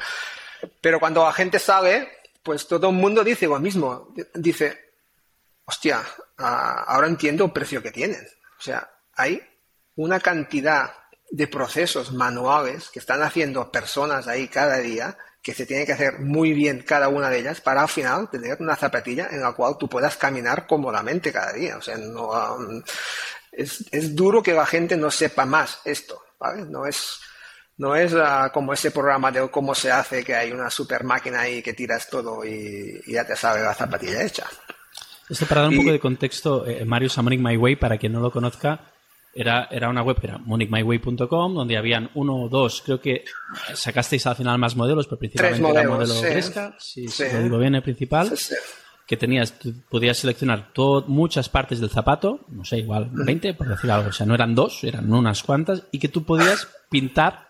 [0.81, 2.09] Pero cuando la gente sale,
[2.43, 4.13] pues todo el mundo dice lo mismo.
[4.33, 4.91] Dice,
[5.65, 6.03] hostia,
[6.37, 8.27] ahora entiendo el precio que tienen.
[8.57, 9.41] O sea, hay
[9.95, 10.93] una cantidad
[11.31, 16.19] de procesos manuales que están haciendo personas ahí cada día que se tiene que hacer
[16.19, 19.77] muy bien cada una de ellas para al final tener una zapatilla en la cual
[19.79, 21.77] tú puedas caminar cómodamente cada día.
[21.77, 22.81] O sea, no, um,
[23.51, 26.65] es, es, duro que la gente no sepa más esto, ¿vale?
[26.65, 27.19] No es,
[27.77, 31.41] no es uh, como ese programa de cómo se hace, que hay una super máquina
[31.41, 34.45] ahí que tiras todo y, y ya te sale la zapatilla hecha.
[35.29, 38.11] Esto para dar un y, poco de contexto, eh, Mario Samonic My Way, para quien
[38.11, 38.91] no lo conozca,
[39.33, 43.23] era, era una web que era monicmyway.com, donde habían uno o dos, creo que
[43.73, 46.25] sacasteis al final más modelos, pero principalmente modelos, era el modelo sí.
[46.25, 47.23] Fresca, si, Sí.
[47.27, 48.55] si lo digo bien, el principal, Sí,
[49.07, 49.53] que tenías,
[49.89, 54.13] podías seleccionar to- muchas partes del zapato, no sé, igual 20, por decir algo, o
[54.13, 57.47] sea, no eran dos, eran unas cuantas, y que tú podías pintar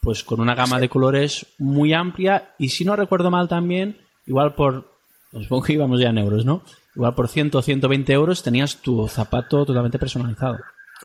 [0.00, 4.54] pues con una gama de colores muy amplia, y si no recuerdo mal también, igual
[4.56, 4.90] por,
[5.32, 6.62] supongo que íbamos ya en euros, ¿no?
[6.96, 10.58] Igual por 100 o 120 euros tenías tu zapato totalmente personalizado.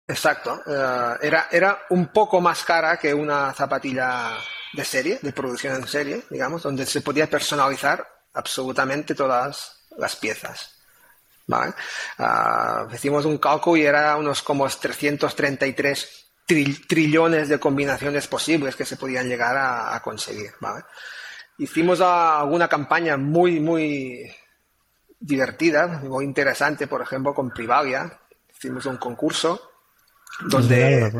[0.07, 0.61] Exacto.
[0.65, 4.37] Eh, era, era un poco más cara que una zapatilla
[4.73, 10.73] de serie, de producción en serie, digamos, donde se podía personalizar absolutamente todas las piezas.
[11.47, 11.73] ¿Vale?
[12.17, 18.85] Ah, hicimos un cálculo y era unos como 333 tri- trillones de combinaciones posibles que
[18.85, 20.51] se podían llegar a, conseguir.
[20.59, 20.83] ¿vale?
[21.57, 24.29] Hicimos alguna campaña muy, muy
[25.19, 28.19] divertida, muy interesante, por ejemplo, con Privalia.
[28.53, 29.66] Hicimos un concurso
[30.41, 31.11] donde,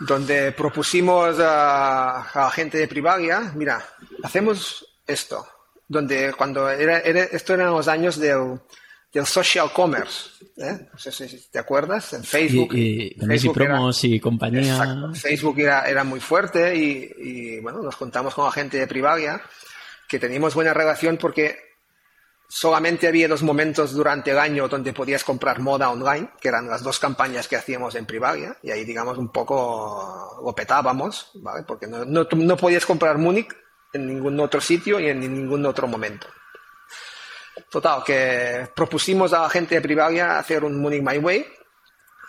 [0.00, 3.82] donde propusimos a, gente de Privalia, mira,
[4.22, 5.46] hacemos esto,
[5.86, 8.60] donde cuando era, era- esto eran los años del,
[9.12, 10.88] del social commerce, ¿eh?
[10.92, 12.74] no sé si te acuerdas, en Facebook.
[12.74, 14.72] Y, Facebook era- Promos y compañía.
[14.76, 15.14] Exacto.
[15.14, 19.40] Facebook era, era muy fuerte y, y, bueno, nos contamos con la gente de Privalia
[20.08, 21.67] que teníamos buena relación porque
[22.48, 26.82] solamente había dos momentos durante el año donde podías comprar moda online, que eran las
[26.82, 31.64] dos campañas que hacíamos en Privalia, y ahí, digamos, un poco lo petábamos, ¿vale?
[31.64, 33.54] Porque no, no, no podías comprar Múnich
[33.92, 36.26] en ningún otro sitio y en ningún otro momento.
[37.70, 41.46] Total, que propusimos a la gente de Privalia hacer un Munich My Way,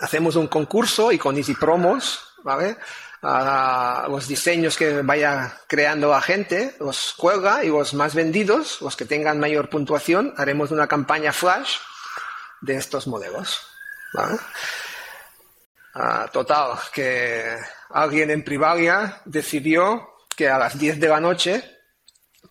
[0.02, 2.78] hacemos un concurso y con Easy Promos, ¿vale?
[3.22, 8.96] Ah, los diseños que vaya creando la gente, los cuelga y los más vendidos, los
[8.96, 11.78] que tengan mayor puntuación, haremos una campaña flash
[12.62, 13.60] de estos modelos.
[14.14, 14.38] ¿vale?
[15.96, 17.58] Ah, total, que
[17.90, 21.78] alguien en Privalia decidió que a las 10 de la noche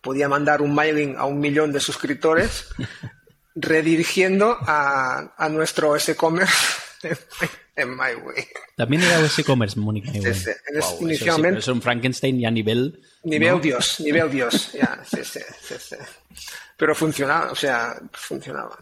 [0.01, 2.67] podía mandar un mailing a un millón de suscriptores
[3.55, 6.78] redirigiendo a, a nuestro S-Commerce
[7.75, 8.47] en MyWay.
[8.75, 10.11] También era ese e-commerce, Mónica.
[10.11, 10.27] Sí, sí.
[10.29, 13.01] Es- Wow, eso sí, inicialmente- es un Frankenstein ya a nivel.
[13.23, 13.59] Nivel ¿no?
[13.59, 15.95] Dios, nivel Dios, ya, sí, sí, sí, sí.
[16.77, 18.77] Pero funcionaba, o sea, funcionaba.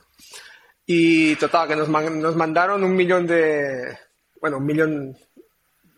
[0.86, 3.98] Y total, que nos, man- nos mandaron un millón de,
[4.40, 5.18] bueno, un millón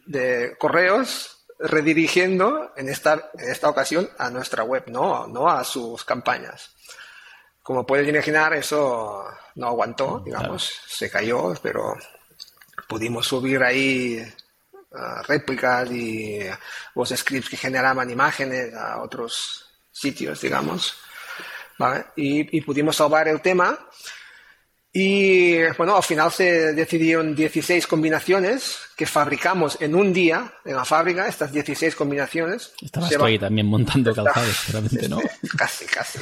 [0.06, 6.04] de correos redirigiendo en esta, en esta ocasión a nuestra web, no, no a sus
[6.06, 6.72] campañas.
[7.70, 11.96] Como puedes imaginar, eso no aguantó, digamos, se cayó, pero
[12.88, 14.20] pudimos subir ahí
[14.92, 16.40] ah, réplicas y
[16.96, 20.96] los scripts que generaban imágenes a otros sitios, digamos.
[21.78, 22.06] ¿vale?
[22.16, 23.78] Y, y pudimos salvar el tema.
[24.92, 30.86] Y bueno, al final se decidieron 16 combinaciones que fabricamos en un día en la
[30.86, 32.74] fábrica, estas 16 combinaciones.
[32.82, 35.20] Estabas tú ahí también montando calzados, seguramente, ¿no?
[35.56, 36.18] Casi, casi.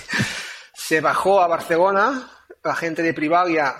[0.87, 2.31] Se bajó a Barcelona,
[2.63, 3.75] la gente de Privalia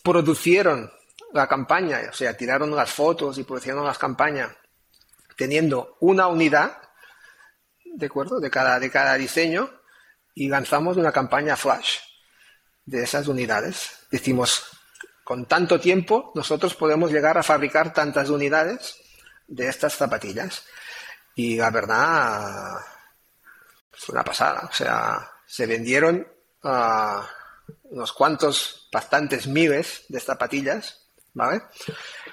[0.00, 0.88] producieron
[1.32, 4.52] la campaña, o sea, tiraron las fotos y produjeron las campañas
[5.36, 6.78] teniendo una unidad,
[7.84, 8.38] ¿de acuerdo?
[8.38, 9.68] De cada, de cada diseño.
[10.36, 11.98] y lanzamos una campaña flash
[12.86, 14.06] de esas unidades.
[14.12, 14.62] Decimos,
[15.24, 18.96] con tanto tiempo nosotros podemos llegar a fabricar tantas unidades
[19.48, 20.64] de estas zapatillas.
[21.34, 22.78] Y la verdad,
[23.92, 24.68] es una pasada.
[24.70, 26.26] O sea, se vendieron
[26.64, 27.28] ah,
[27.90, 30.98] unos cuantos, bastantes miles de zapatillas,
[31.34, 31.60] ¿vale?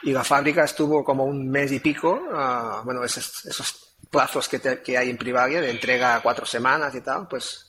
[0.04, 4.62] Y la fábrica estuvo como un mes y pico, ah, bueno, esos, esos plazos que,
[4.82, 7.68] que, hay en Privalia de entrega a cuatro semanas y tal, pues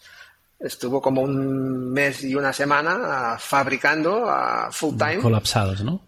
[0.61, 5.19] estuvo como un mes y una semana fabricando a full time.
[5.19, 6.01] Colapsados, ¿no?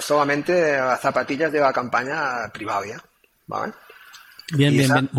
[0.00, 3.02] Solamente zapatillas de la campaña Privalia,
[3.46, 3.72] ¿vale?
[4.52, 5.10] Bien, bien, bien.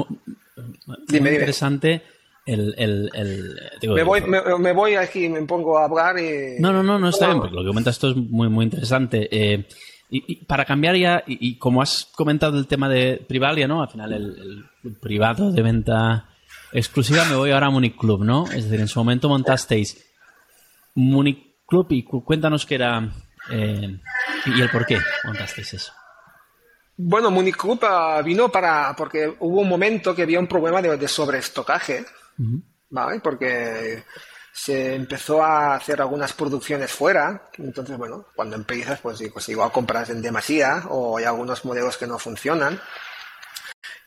[0.86, 2.16] Muy interesante.
[2.47, 6.60] El, el, el me, voy, me, voy aquí, me pongo a hablar y...
[6.60, 9.27] No, no, no, no está bien, porque lo que comentas esto es muy, muy interesante.
[9.29, 9.67] Eh,
[10.10, 13.81] y, para cambiar ya, y, como has comentado el tema de Privalia, ¿no?
[13.81, 16.29] Al final el, el privado de venta
[16.71, 18.45] exclusiva me voy ahora a Munich Club, ¿no?
[18.45, 20.05] Es decir, en su momento montasteis
[20.95, 23.12] Munich Club y cuéntanos qué era
[23.51, 23.99] eh,
[24.45, 25.93] y el por qué montasteis eso.
[26.97, 31.07] Bueno, Munich Club ah, vino para, porque hubo un momento que había un problema de,
[31.07, 32.05] sobreestocaje,
[32.89, 33.19] ¿vale?
[33.19, 34.04] Porque
[34.52, 40.10] se empezó a hacer algunas producciones fuera, entonces, bueno, cuando empiezas, pues, pues igual compras
[40.10, 42.80] en demasía o hay algunos modelos que no funcionan.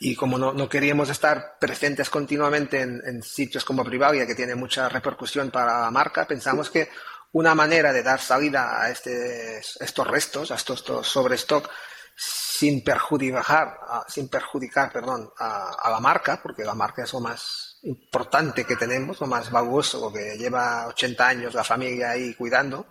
[0.01, 4.89] Y como no, no queríamos estar presentes continuamente en, sitios como Privalia, que tiene mucha
[4.89, 6.89] repercusión para la marca, pensamos que
[7.33, 11.71] una manera de dar salida a este, estos restos, a estos, estos sobrestock,
[12.17, 18.65] sin perjudicar, sin perjudicar perdón, a, la marca, porque la marca es lo más importante
[18.65, 22.87] que tenemos, lo más valioso, lo que lleva 80 años la familia ahí cuidando,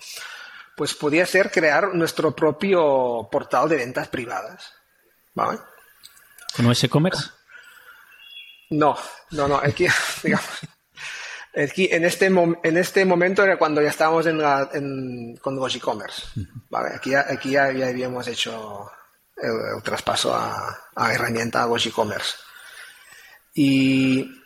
[0.76, 4.74] pues podía ser crear nuestro propio portal de ventas privadas.
[5.34, 5.60] ¿Vale?
[6.56, 7.30] ¿Con ese commerce
[8.72, 8.98] No,
[9.32, 9.58] no, no.
[9.58, 9.88] Aquí,
[10.24, 10.50] digamos,
[11.56, 15.76] aquí en, este en este momento era cuando ya estábamos en la, en, con los
[15.76, 16.24] e-commerce.
[16.70, 16.96] ¿vale?
[16.96, 18.90] Aquí, aquí ya, habíamos hecho
[19.38, 22.38] el, traspaso a, a, herramienta a los e-commerce.
[23.54, 24.39] Y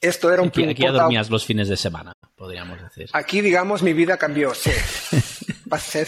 [0.00, 3.08] esto era un Aquí, aquí ya dormías los fines de semana, podríamos decir.
[3.12, 4.70] Aquí, digamos, mi vida cambió, sí.
[5.72, 6.06] Va a ser.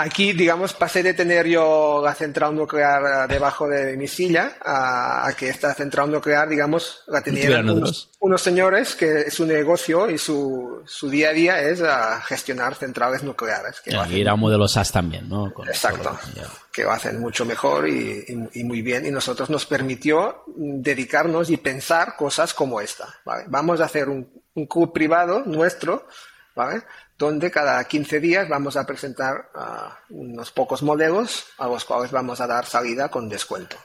[0.00, 5.28] Aquí, digamos, pasé de tener yo la central nuclear eh, debajo de mi silla a,
[5.36, 11.10] que esta central nuclear, digamos, la tenían unos, señores que su negocio y su, su
[11.10, 13.80] día a día es a eh, gestionar centrales nucleares.
[13.80, 15.52] Que y era un modelo SAS también, ¿no?
[15.66, 16.16] exacto,
[16.72, 18.24] que lo hacen mucho mejor y,
[18.62, 23.08] muy bien y nosotros nos permitió dedicarnos y pensar cosas como esta.
[23.48, 26.06] Vamos a hacer un, un club privado nuestro,
[26.54, 26.84] ¿vale?
[27.18, 32.40] Donde cada 15 días vamos a presentar ah, unos pocos modelos a los cuales vamos
[32.40, 33.76] a dar salida con descuento.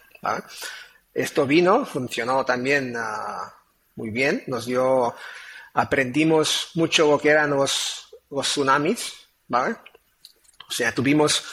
[1.14, 3.52] Esto vino, funcionó también ah,
[3.96, 5.16] muy bien, nos dio,
[5.74, 9.14] aprendimos mucho lo que eran los, los tsunamis,
[9.48, 9.76] ¿vale?
[10.68, 11.44] O sea, tuvimos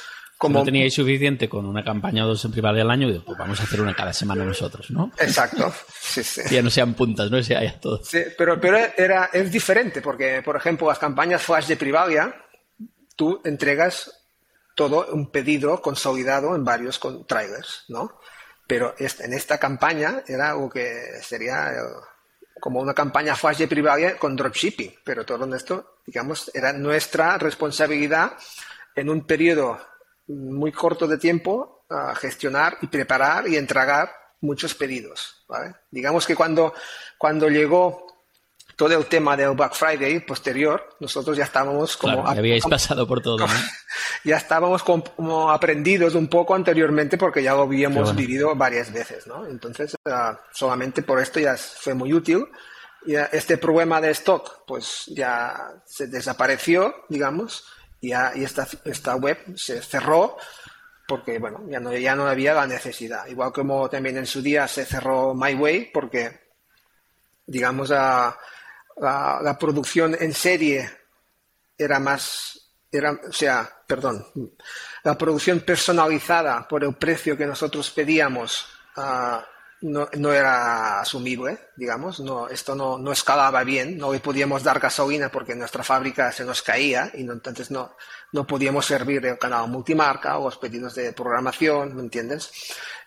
[0.41, 0.61] como...
[0.61, 3.65] no teníais suficiente con una campaña o dos en privada al año, pues vamos a
[3.65, 5.13] hacer una cada semana nosotros, ¿no?
[5.19, 5.71] Exacto.
[6.01, 6.41] Sí, sí.
[6.51, 7.43] ya no sean puntas, ¿no?
[7.43, 8.03] Sea ya todo.
[8.03, 12.35] Sí, pero, pero era, es diferente, porque, por ejemplo, las campañas flash de Privalia,
[13.17, 14.11] tú entregas
[14.75, 18.19] todo un pedido consolidado en varios trailers, ¿no?
[18.67, 21.71] Pero en esta campaña era algo que sería
[22.59, 28.33] como una campaña flash de Privalia con dropshipping, pero todo esto, digamos, era nuestra responsabilidad
[28.95, 29.90] en un periodo
[30.31, 35.45] muy corto de tiempo a gestionar y preparar y entregar muchos pedidos.
[35.91, 36.75] Digamos que cuando,
[37.19, 38.07] cuando llegó
[38.77, 42.27] todo el tema del Black Friday posterior, nosotros ya estábamos como...
[42.27, 43.47] habíais pasado por todo,
[44.25, 49.47] Ya estábamos como, aprendidos un poco anteriormente porque ya lo habíamos vivido varias veces, ¿no?
[49.47, 52.47] Entonces, ah, solamente por esto ya fue muy útil.
[53.05, 57.65] Y este problema de stock, pues ya se desapareció, digamos,
[58.01, 60.37] y, esta, esta web se cerró
[61.07, 63.27] porque bueno, ya no, ya no había la necesidad.
[63.27, 66.53] Igual como también en su día se cerró My Way porque,
[67.47, 68.39] digamos, la,
[68.97, 70.89] la, producción en serie
[71.77, 74.25] era más, era, o sea, perdón,
[75.03, 79.41] la producción personalizada por el precio que nosotros pedíamos uh,
[79.83, 84.79] no, no, era asumible, digamos, no, esto no, no, escalaba bien, no le podíamos dar
[84.79, 87.97] gasolina porque nuestra fábrica se nos caía y entonces no,
[88.33, 92.51] no podíamos servir el canal multimarca o los pedidos de programación, ¿me entiendes?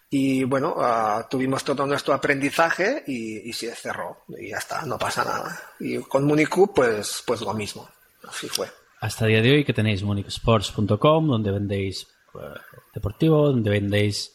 [0.09, 4.99] Y bueno, uh, tuvimos todo nuestro aprendizaje y, y, se cerró y ya está, no
[4.99, 5.59] pasa nada.
[5.80, 7.89] Y con Municu, pues, pues lo mismo,
[8.28, 8.67] así fue.
[8.99, 12.45] Hasta el día de hoy que tenéis municusports.com, donde vendéis pues,
[12.93, 14.34] deportivo, donde vendéis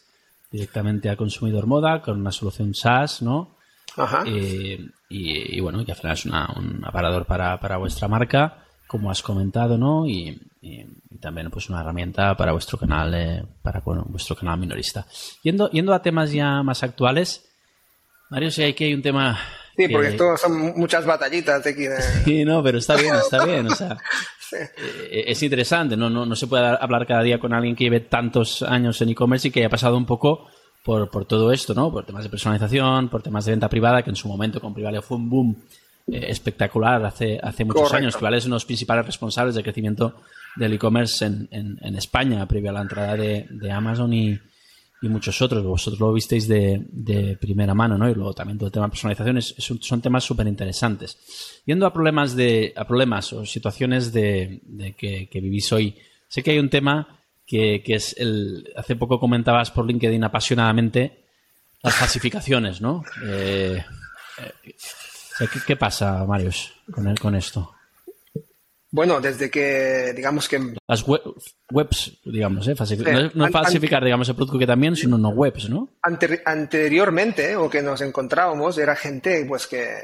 [0.51, 3.57] directamente al consumidor moda con una solución SaaS, ¿no?
[3.97, 4.25] Ajá.
[4.27, 4.79] Eh,
[5.09, 9.79] y, bueno, que al final es un aparador para, para vuestra marca, como has comentado,
[9.79, 10.07] ¿no?
[10.07, 10.41] Y,
[11.21, 15.07] también pues una herramienta para vuestro canal, eh, para vuestro canal minorista.
[15.43, 17.49] Yendo, yendo a temas ya más actuales,
[18.31, 19.39] Mario, si hay que hay un tema
[19.79, 21.85] Sí, porque esto son muchas batallitas de aquí.
[22.25, 23.69] Sí, no, pero está bien, está bien.
[23.69, 23.97] O sea,
[24.53, 26.11] eh, es interesante, ¿no?
[26.11, 26.27] ¿no?
[26.27, 29.51] No se puede hablar cada día con alguien que lleve tantos años en e-commerce y
[29.53, 30.49] que haya pasado un poco
[30.85, 31.93] por, por, todo esto, ¿no?
[31.93, 35.01] Por temas de personalización, por temas de venta privada, que en su momento con Privalia
[35.01, 35.57] fue un boom
[36.09, 38.17] eh, espectacular hace, hace muchos años.
[38.17, 40.17] Privalia es uno de los principales responsables del crecimiento
[40.57, 44.41] del e-commerce en, en, en, España, previo a la entrada de, de Amazon y,
[45.01, 45.65] y muchos otros.
[45.65, 48.09] Vosotros lo visteis de, de, primera mano, ¿no?
[48.09, 49.41] Y luego también todo el tema de personalización
[49.81, 51.63] son temas súper interesantes.
[51.65, 55.97] Yendo a problemas de, a problemas o situaciones de, de que, vivís hoy,
[56.29, 61.25] sé que hay un tema que, que, es el, hace poco comentabas por LinkedIn apasionadamente
[61.83, 63.05] las falsificaciones, ¿no?
[63.25, 63.83] Eh,
[64.39, 64.53] eh,
[65.39, 67.78] ¿qué, ¿qué, pasa, Marius, con, con esto?
[68.91, 70.75] Bueno, desde que, digamos que...
[70.87, 72.75] Las webs, digamos, ¿eh?
[73.35, 75.91] no, falsificar, digamos, el producto que también, sino no webs, ¿no?
[76.03, 79.95] anteriormente, o que nos encontrábamos, era gente, pues, que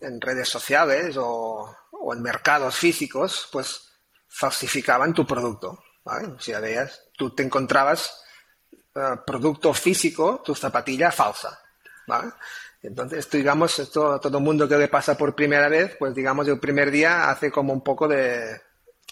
[0.00, 3.92] en redes sociales o, o en mercados físicos, pues,
[4.32, 6.28] falsificaban tu producto, ¿vale?
[6.28, 8.24] O sea, veías, tú te encontrabas
[8.94, 11.60] uh, producto físico, tu zapatilla falsa,
[12.06, 12.32] ¿vale?
[12.82, 16.58] Entonces, digamos, esto, todo el mundo que le pasa por primera vez, pues digamos, el
[16.58, 18.60] primer día hace como un poco de,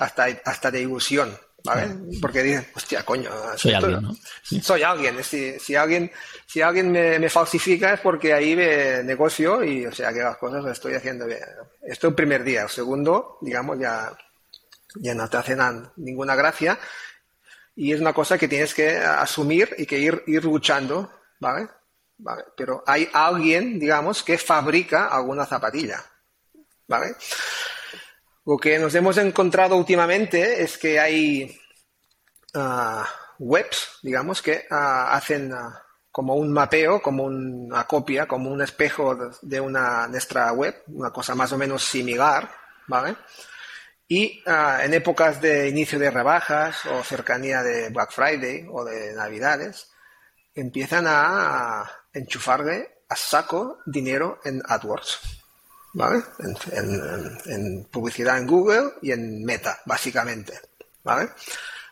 [0.01, 1.33] hasta, hasta de ilusión,
[1.65, 1.95] ¿vale?
[2.21, 4.17] Porque dice, hostia, coño, soy alguien, ¿no?
[4.61, 6.11] Soy alguien, si, si alguien,
[6.47, 10.37] si alguien me, me, falsifica es porque ahí me negocio y, o sea, que las
[10.37, 11.39] cosas las estoy haciendo bien.
[11.83, 12.63] Esto el primer día.
[12.63, 14.13] El segundo, digamos, ya,
[14.97, 15.57] ya no te hace
[15.97, 16.77] ninguna gracia
[17.77, 21.69] y es una cosa que tienes que asumir y que ir, ir luchando, ¿vale?
[22.57, 26.05] Pero hay alguien, digamos, que fabrica alguna zapatilla,
[26.87, 27.15] ¿vale?
[28.47, 31.59] Lo que nos hemos encontrado últimamente es que hay
[32.55, 33.05] uh,
[33.39, 34.75] webs, digamos, que uh,
[35.11, 35.71] hacen uh,
[36.11, 41.35] como un mapeo, como una copia, como un espejo de una nuestra web, una cosa
[41.35, 42.51] más o menos similar,
[42.89, 43.17] ¿vale?
[44.09, 49.93] Y en épocas de inicio de rebajas o cercanía de Black Friday o de Navidades,
[50.53, 55.19] empiezan a, enchufarle a saco dinero en AdWords,
[55.95, 56.23] ¿vale?
[57.47, 60.61] En, publicidad en Google y en Meta, básicamente,
[61.03, 61.31] ¿vale?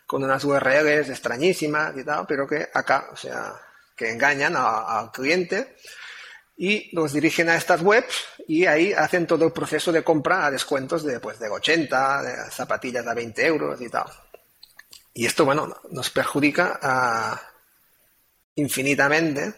[0.06, 3.54] Con unas URLs extrañísimas y tal, pero que acá, o sea,
[3.96, 5.76] que engañan al cliente
[6.56, 10.50] y los dirigen a estas webs y ahí hacen todo el proceso de compra a
[10.50, 14.06] descuentos de, pues, de 80, de zapatillas a 20 euros y tal.
[15.14, 17.40] Y esto, bueno, nos perjudica a,
[18.54, 19.54] infinitamente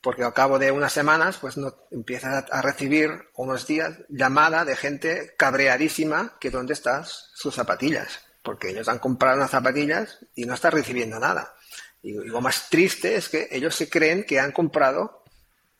[0.00, 4.76] porque al cabo de unas semanas, pues no, empiezas a recibir unos días llamada de
[4.76, 10.54] gente cabreadísima que dónde estás sus zapatillas, porque ellos han comprado unas zapatillas y no
[10.54, 11.54] están recibiendo nada.
[12.02, 15.22] Y, lo más triste es que ellos se creen que han comprado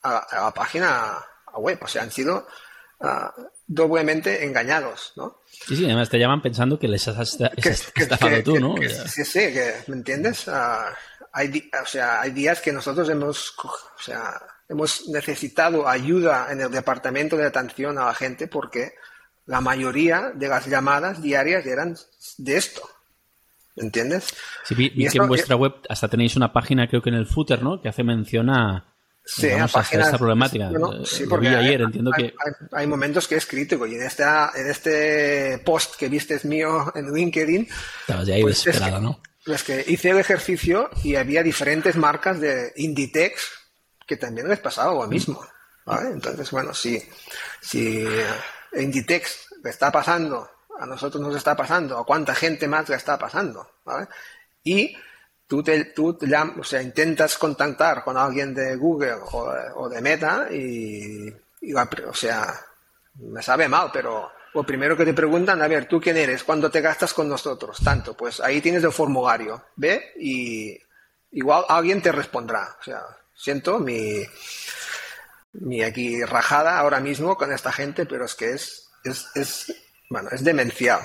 [0.03, 1.17] a, la página
[1.55, 2.47] web, o sea, han sido
[2.99, 5.41] uh, doblemente engañados, ¿no?
[5.47, 7.37] Sí, sí, además te llaman pensando que les has,
[7.95, 8.75] estafado tú, ¿no?
[9.07, 10.47] sí, sí, que, ¿me entiendes?
[10.47, 10.93] Uh,
[11.33, 16.71] hay, o sea, hay días que nosotros hemos, o sea, hemos necesitado ayuda en el
[16.71, 18.93] departamento de atención a la gente porque
[19.45, 21.95] la mayoría de las llamadas diarias eran
[22.37, 22.81] de esto.
[23.75, 24.27] ¿Entiendes?
[24.65, 27.63] Sí, vi, que en vuestra web hasta tenéis una página, creo que en el footer,
[27.63, 27.81] ¿no?
[27.81, 30.69] Que hace mención a, sí, esta problemática.
[31.05, 32.33] sí, porque ayer, entiendo que...
[32.73, 37.13] Hay, momentos que es crítico y en, esta, en este post que viste mío en
[37.13, 37.67] LinkedIn...
[38.01, 39.21] Estabas ya ahí pues desesperado, ¿no?
[39.45, 43.49] Pues que hice el ejercicio y había diferentes marcas de Inditex
[44.05, 45.41] que también les pasaba lo mismo.
[45.87, 47.01] Entonces, bueno, si,
[47.61, 48.05] si
[48.73, 53.17] Inditex le está pasando, a nosotros nos está pasando, a cuánta gente más le está
[53.17, 53.67] pasando.
[54.63, 54.95] Y
[55.47, 56.17] tú, te, tú
[56.59, 62.53] o sea, intentas contactar con alguien de Google o, de Meta y, o sea,
[63.15, 66.43] me sabe mal, pero lo primero que te preguntan, a ver, ¿tú quién eres?
[66.43, 67.77] ¿Cuándo te gastas con nosotros?
[67.83, 70.13] Tanto, pues ahí tienes el formulario, ¿ve?
[70.19, 70.77] Y
[71.31, 72.75] igual alguien te respondrá.
[72.79, 73.01] O sea,
[73.33, 74.21] siento mi,
[75.53, 79.73] mi aquí rajada ahora mismo con esta gente, pero es que es, es, es
[80.09, 81.01] bueno, es demencial,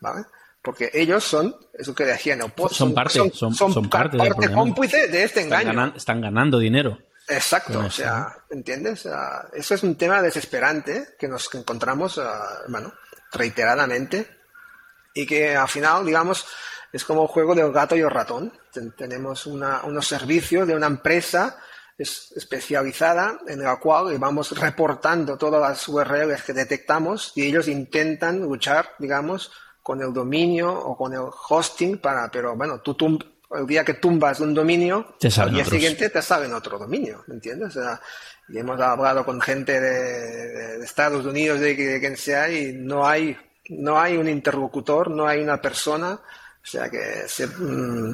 [0.00, 0.24] ¿vale?
[0.62, 4.18] Porque ellos son, eso que decían, son, son parte, son, son, parte,
[4.52, 5.94] cómplice de este engaño.
[5.94, 6.98] están ganando dinero.
[7.28, 9.08] Exacto, o sea, ¿entiendes?
[9.52, 12.20] eso es un tema desesperante que nos encontramos,
[12.68, 12.92] bueno,
[13.32, 14.28] reiteradamente
[15.12, 16.46] y que al final, digamos,
[16.92, 18.52] es como el juego del gato y el ratón.
[18.96, 21.58] tenemos unos servicios de una empresa
[21.98, 28.40] es especializada en la cual vamos reportando todas las URLs que detectamos y ellos intentan
[28.40, 29.50] luchar, digamos,
[29.82, 33.18] con el dominio o con el hosting para, pero bueno, tú,
[33.50, 37.34] el día que tumbas un dominio, al día siguiente te sale en otro dominio, ¿me
[37.34, 37.76] entiendes?
[37.76, 38.00] O sea,
[38.48, 43.36] y hemos hablado con gente de, Estados Unidos, de, quien sea, y no hay,
[43.70, 47.26] no hay un interlocutor, no hay una persona, o sea que
[47.58, 48.12] mm,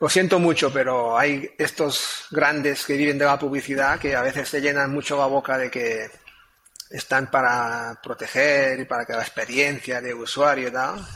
[0.00, 4.48] lo siento mucho, pero hay estos grandes que viven de la publicidad que a veces
[4.48, 6.10] se llenan mucho la boca de que
[6.90, 11.06] están para proteger y para que la experiencia de usuario y tal.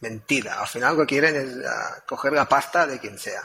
[0.00, 0.60] Mentira.
[0.60, 3.42] Al final lo que quieren es ah, coger la pasta de quien sea.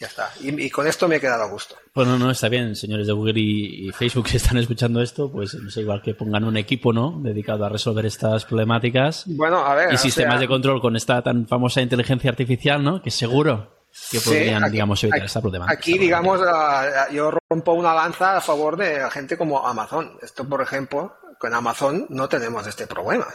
[0.00, 0.32] Ya está.
[0.40, 1.76] Y, con esto me he quedado a gusto.
[1.94, 5.70] Bueno, no, está bien, señores de Google y, Facebook, si están escuchando esto, pues no
[5.70, 7.20] sé, igual que pongan un equipo, ¿no?
[7.22, 9.22] Dedicado a resolver estas problemáticas.
[9.26, 9.92] Bueno, a ver.
[9.92, 13.00] Y sistemas de control con esta tan famosa inteligencia artificial, ¿no?
[13.00, 13.72] Que seguro
[14.10, 15.78] que podrían, digamos, evitar esta problemática.
[15.78, 20.18] Aquí, digamos, ah, yo rompo una lanza a favor de gente como Amazon.
[20.20, 21.14] Esto, por ejemplo,
[21.44, 23.26] con Amazon no tenemos este problema.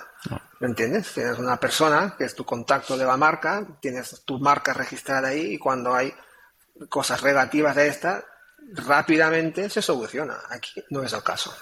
[0.59, 1.13] ¿Me entiendes?
[1.13, 5.53] Tienes una persona que es tu contacto de la marca, tienes tu marca registrada ahí
[5.53, 6.11] y cuando hay
[6.89, 8.25] cosas relativas a esta,
[8.73, 10.39] rápidamente se soluciona.
[10.49, 11.55] Aquí no es el caso.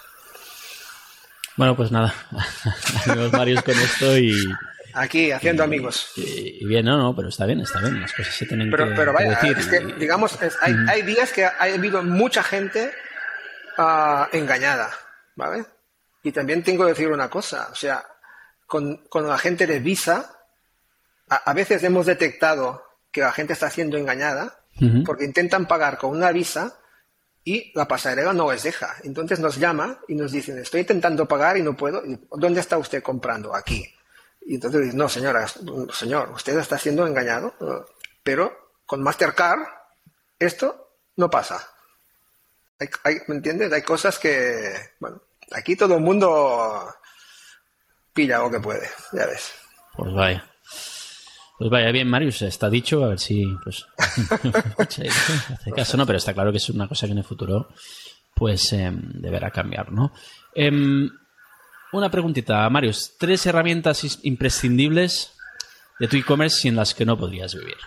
[1.58, 2.14] Bueno, pues nada,
[3.06, 4.32] amigos varios con esto y...
[4.94, 6.14] Aquí, haciendo amigos.
[6.16, 8.96] Y, bien, no, no, pero está bien, está bien, las cosas se tienen pero, que,
[8.96, 9.58] pero vaya, decir.
[9.58, 12.94] Es que, digamos, hay, hay, días que ha habido mucha gente
[13.78, 14.92] uh, engañada,
[15.36, 15.66] ¿vale?
[16.28, 18.06] Y también tengo que decir una cosa, o sea,
[18.66, 20.36] con, con la gente de Visa,
[21.30, 24.60] a, a veces hemos detectado que la gente está siendo engañada
[25.06, 26.78] porque intentan pagar con una visa
[27.44, 28.96] y la pasarela no les deja.
[29.04, 32.04] Entonces nos llama y nos dicen, estoy intentando pagar y no puedo.
[32.32, 33.56] ¿Dónde está usted comprando?
[33.56, 33.84] Aquí.
[34.42, 35.48] Y entonces dicen, no, señora,
[35.94, 37.56] señor, usted está siendo engañado,
[38.22, 39.62] pero con Mastercard
[40.38, 41.68] esto no pasa.
[43.28, 43.74] ¿Me entiendes?
[43.74, 45.22] Hay cosas que, bueno,
[45.52, 46.94] aquí todo el mundo
[48.14, 49.54] pilla lo que puede, ya ves.
[49.96, 50.46] Pues vaya.
[51.58, 53.86] Pues vaya bien, Marius, está dicho, a ver si pues
[54.78, 56.06] hace caso, ¿no?
[56.06, 57.70] Pero está claro que es una cosa que en el futuro
[58.36, 60.14] pues em, deberá cambiar, ¿no?
[60.54, 61.10] Em,
[61.92, 65.34] una preguntita, Marius, tres herramientas imprescindibles
[66.00, 67.78] de tu e-commerce sin las que no podrías vivir.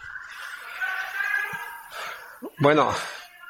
[2.58, 2.92] Bueno,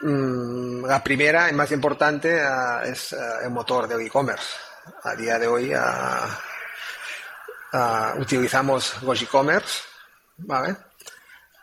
[0.00, 4.56] mm, la primera y más importante ah, es ah, el motor de e-commerce.
[5.04, 6.38] A día de hoy ah,
[8.18, 9.82] utilizamos e-commerce
[10.38, 10.76] ¿vale?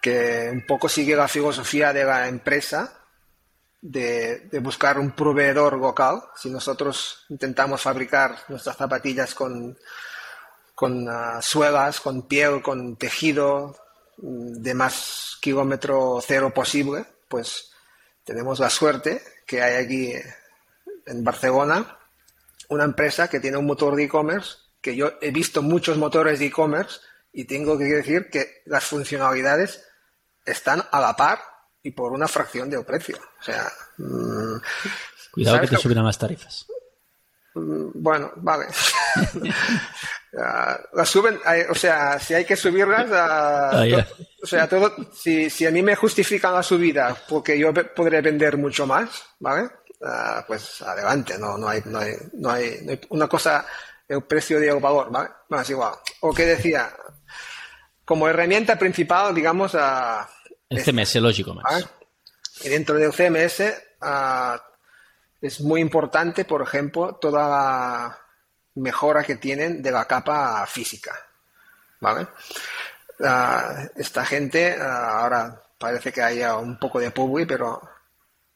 [0.02, 2.94] Que un poco sigue la filosofía de la empresa
[3.82, 6.22] de, buscar un proveedor local.
[6.36, 9.78] Si nosotros intentamos fabricar nuestras zapatillas con,
[10.76, 11.08] con
[11.42, 13.76] suelas, con piel, con tejido
[14.18, 17.72] mm, de más kilómetro cero posible, pues
[18.28, 20.13] tenemos la suerte que hay aquí
[21.05, 21.97] en Barcelona
[22.67, 26.47] una empresa que tiene un motor de e-commerce, que yo he visto muchos motores de
[26.47, 26.99] e-commerce
[27.32, 29.82] y tengo que decir que las funcionalidades
[30.45, 31.39] están a la par
[31.82, 33.17] y por una fracción del precio.
[33.39, 34.57] O sea, mm,
[35.32, 36.65] cuidado que te subirán las tarifas.
[37.55, 38.65] Mm, bueno, vale.
[40.94, 44.06] las suben, o sea, si hay que subirlas, ah,
[44.42, 48.58] o sea, todo, si, si, a mí me justifican la subida porque yo podré vender
[48.58, 49.70] mucho más, ¿vale?
[50.04, 53.66] Ah, pues adelante, no, no, hay, no, hay, no, hay, una cosa,
[54.08, 55.30] el precio de el valor, ¿vale?
[55.50, 55.94] Más igual.
[56.22, 56.92] O que decía,
[58.06, 60.30] como herramienta principal, digamos, a...
[60.70, 61.88] El CMS, lógico más.
[62.64, 63.64] Y dentro del CMS
[65.42, 68.26] es muy importante, por ejemplo, toda la
[68.78, 71.15] mejora que tienen de la capa física.
[71.99, 72.28] ¿Vale?
[73.95, 77.82] esta gente, ahora parece que haya un poco de publi, pero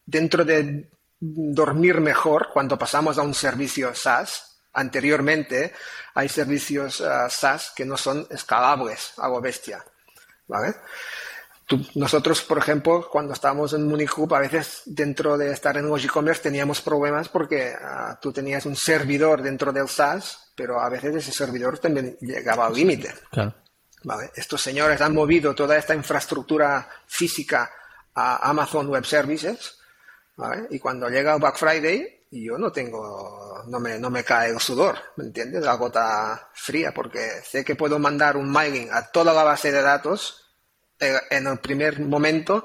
[0.05, 0.88] dentro de
[1.19, 5.74] dormir mejor, cuando pasamos a un servicio SaaS, Anteriormente
[6.13, 9.84] hay servicios uh, SaaS que no son escalables, algo bestia.
[10.47, 10.76] ¿vale?
[11.95, 16.41] Nosotros, por ejemplo, cuando estábamos en Munich a veces dentro de estar en los e-commerce
[16.41, 21.32] teníamos problemas porque uh, tú tenías un servidor dentro del SaaS, pero a veces ese
[21.32, 23.13] servidor también llegaba al límite.
[24.03, 24.32] ¿vale?
[24.36, 27.69] Estos señores han movido toda esta infraestructura física
[28.15, 29.78] a Amazon Web Services
[30.36, 30.67] ¿vale?
[30.72, 34.59] y cuando llega el Black Friday yo no tengo, no me, no me cae el
[34.59, 35.63] sudor, ¿me entiendes?
[35.63, 39.82] La gota fría, porque sé que puedo mandar un mailing a toda la base de
[39.82, 40.51] datos
[41.02, 42.64] en el primer momento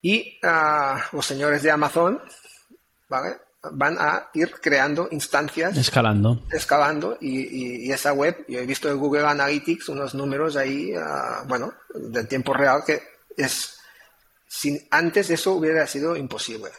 [0.00, 2.20] y ah, los señores de Amazon,
[3.08, 3.36] ¿vale?
[3.72, 5.76] Van a ir creando instancias.
[5.76, 6.42] Escalando.
[6.50, 11.44] Escalando y, y, esa web, yo he visto en Google Analytics unos números ahí, ah,
[11.46, 13.00] bueno, de tiempo real que
[13.36, 13.78] es
[14.48, 16.70] Sin, antes eso hubiera sido imposible.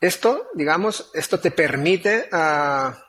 [0.00, 3.06] Esto, digamos, esto te permite ah,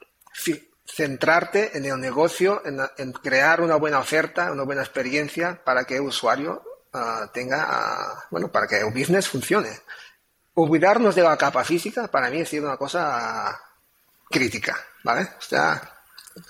[0.94, 6.02] centrarte en el negocio, en, crear una buena oferta, una buena experiencia para que el
[6.02, 6.62] usuario
[6.94, 9.70] ah, tenga, ah, bueno, para que el business funcione.
[10.54, 13.58] Olvidarnos de la capa física para mí ha sido una cosa
[14.30, 15.22] crítica, ¿vale?
[15.22, 15.82] O sea,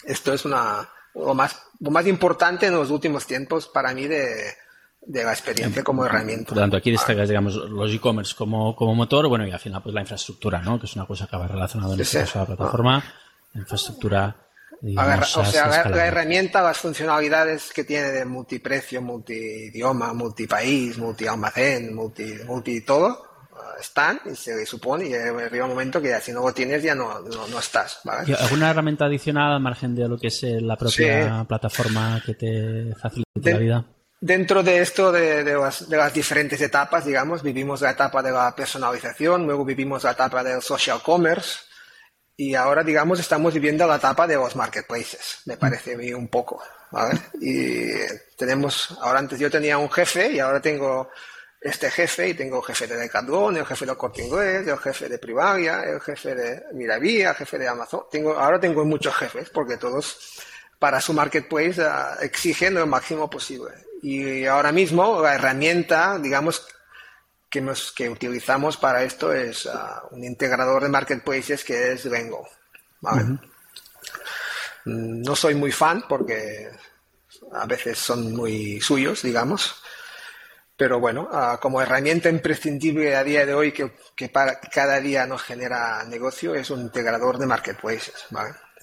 [0.05, 4.55] esto es una, lo más, lo más importante en los últimos tiempos para mí de,
[5.07, 6.49] la experiencia como herramienta.
[6.49, 9.83] Por lo tanto, aquí destacas, digamos, los e-commerce como, como motor, bueno, y al final,
[9.83, 10.79] pues la infraestructura, ¿no?
[10.79, 13.03] Que es una cosa que va relacionada en este la plataforma,
[13.53, 14.35] infraestructura.
[14.81, 22.33] Digamos, o sea, la, herramienta, las funcionalidades que tiene de multiprecio, multidioma, multipaís, multi-almacén, multi,
[22.47, 23.31] multi todo,
[23.79, 27.19] están y se supone y arriba un momento que si no lo tienes ya no,
[27.19, 27.99] no, estás.
[28.03, 28.33] ¿vale?
[28.39, 32.95] ¿Alguna herramienta adicional al margen de lo que es eh, la propia plataforma que te
[32.95, 33.85] facilite la vida?
[34.19, 38.31] Dentro de esto, de, de, las, de, las, diferentes etapas, digamos, vivimos la etapa de
[38.31, 41.70] la personalización, luego vivimos la etapa del social commerce
[42.43, 46.27] y ahora, digamos, estamos viviendo la etapa de los marketplaces, me parece a mí un
[46.27, 46.59] poco.
[46.89, 47.19] ¿vale?
[47.39, 47.91] Y
[48.35, 51.11] tenemos, ahora antes yo tenía un jefe y ahora tengo
[51.61, 55.19] este jefe y tengo jefe de Decathlon, el jefe de Corte Inglés, el jefe de
[55.19, 58.05] Privalia, el jefe de Miravía, el jefe de Amazon.
[58.09, 60.17] Tengo, ahora tengo muchos jefes porque todos
[60.79, 63.69] para su marketplace uh, exigen lo máximo posible.
[64.01, 66.65] Y ahora mismo la herramienta, digamos,
[67.51, 72.47] que, nos, que utilizamos para esto es ah, un integrador de marketplaces que es Vengo.
[74.85, 76.71] Mm, no soy muy fan porque
[77.51, 79.83] a veces son muy suyos, digamos,
[80.77, 85.43] pero bueno, ah, como herramienta imprescindible a día de hoy que, para, cada día nos
[85.43, 88.27] genera negocio es un integrador de marketplaces.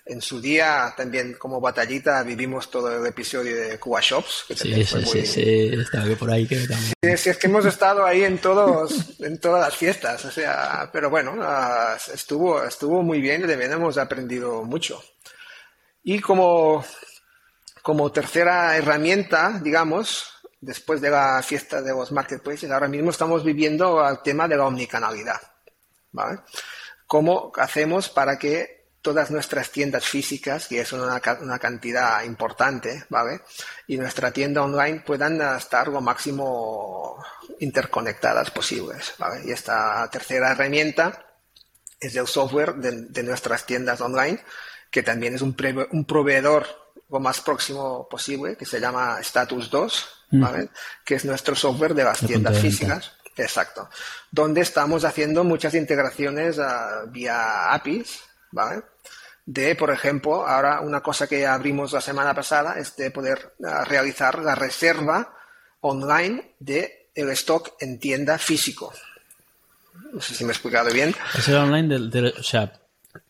[0.09, 4.47] En su día también como batallita vivimos todo el episodio de Cuba Shops.
[4.49, 6.47] Que sí, sí, sí, sí, estaba por ahí.
[6.47, 7.19] Que también...
[7.19, 11.11] sí, es que hemos estado ahí en todos, en todas las fiestas, o sea, pero
[11.11, 15.03] bueno, ah, estuvo, estuvo muy bien y también hemos aprendido mucho.
[16.03, 16.83] Y como,
[17.83, 24.09] como tercera herramienta, digamos, después de la fiesta de los marketplaces, ahora mismo estamos viviendo
[24.09, 25.41] el tema de la omnicanalidad.
[26.13, 26.41] ¿vale?
[27.07, 28.78] ¿Cómo hacemos para que
[29.09, 33.41] todas nuestras tiendas físicas, que es una, una, cantidad importante, ¿vale?
[33.87, 37.17] Y nuestra tienda online puedan estar lo máximo
[37.59, 39.47] interconectadas posibles, ¿vale?
[39.47, 41.25] Y esta tercera herramienta
[41.99, 44.45] es el software de, nuestras tiendas online,
[44.91, 45.57] que también es un,
[45.91, 46.67] un proveedor
[47.09, 50.09] lo más próximo posible, que se llama Status 2,
[51.03, 53.13] que es nuestro software de las tiendas físicas.
[53.39, 53.89] Exacto.
[54.31, 58.83] Donde estamos haciendo muchas integraciones ah, vía APIs, ¿vale?
[59.51, 63.83] De, por ejemplo, ahora una cosa que abrimos la semana pasada es de poder ah,
[63.83, 65.35] realizar la reserva
[65.81, 68.93] online de el stock en tienda físico.
[70.13, 71.15] No sé si me he explicado bien.
[71.33, 71.97] Reserva online
[72.39, 72.71] o sea,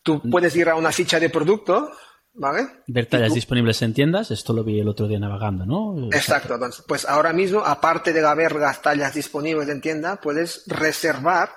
[0.02, 1.92] Tú puedes ir a una ficha de producto,
[2.34, 2.82] ¿Vale?
[2.88, 6.08] Ver tallas disponibles en tiendas, esto lo vi el otro día navegando, ¿no?
[6.12, 11.50] Exacto, entonces, pues ahora mismo, aparte de haber las tallas disponibles en tienda, puedes reservar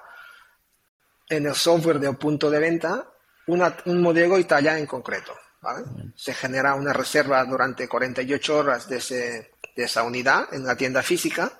[1.29, 3.10] en el software de punto de venta
[3.51, 5.33] un modelo y talla en concreto.
[5.61, 5.85] ¿vale?
[6.15, 11.01] Se genera una reserva durante 48 horas de, ese, de esa unidad en la tienda
[11.03, 11.51] física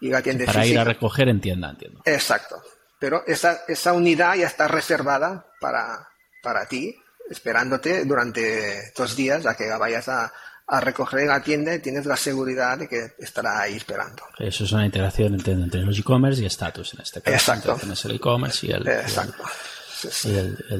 [0.00, 2.02] y la tienda Para ir a recoger en tienda, entiendo.
[2.04, 2.62] Exacto.
[3.00, 6.08] Pero esa, esa unidad ya está reservada para,
[6.42, 6.96] para ti
[7.30, 10.32] esperándote durante dos días a que vayas a,
[10.80, 14.22] recoger en la tienda y tienes la seguridad de que estará ahí esperando.
[14.38, 17.34] Eso es una integración entre, entre los e-commerce y Status en este caso.
[17.34, 17.74] Exacto.
[17.76, 19.42] Tienes el e-commerce y el, Exacto.
[19.42, 19.77] Y el,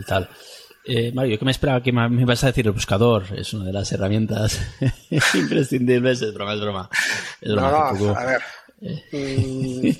[0.06, 0.28] tal.
[0.84, 3.66] Eh, Mario, yo que me esperaba que me ibas a decir el buscador, es una
[3.66, 4.58] de las herramientas
[5.34, 6.90] imprescindibles, es broma, es broma.
[7.42, 8.42] no, no, a ver.
[8.80, 9.94] Eh.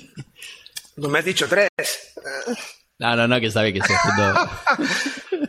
[0.97, 1.69] Mm, no me has dicho tres.
[2.97, 4.49] No, no, no, que bien que estoy haciendo.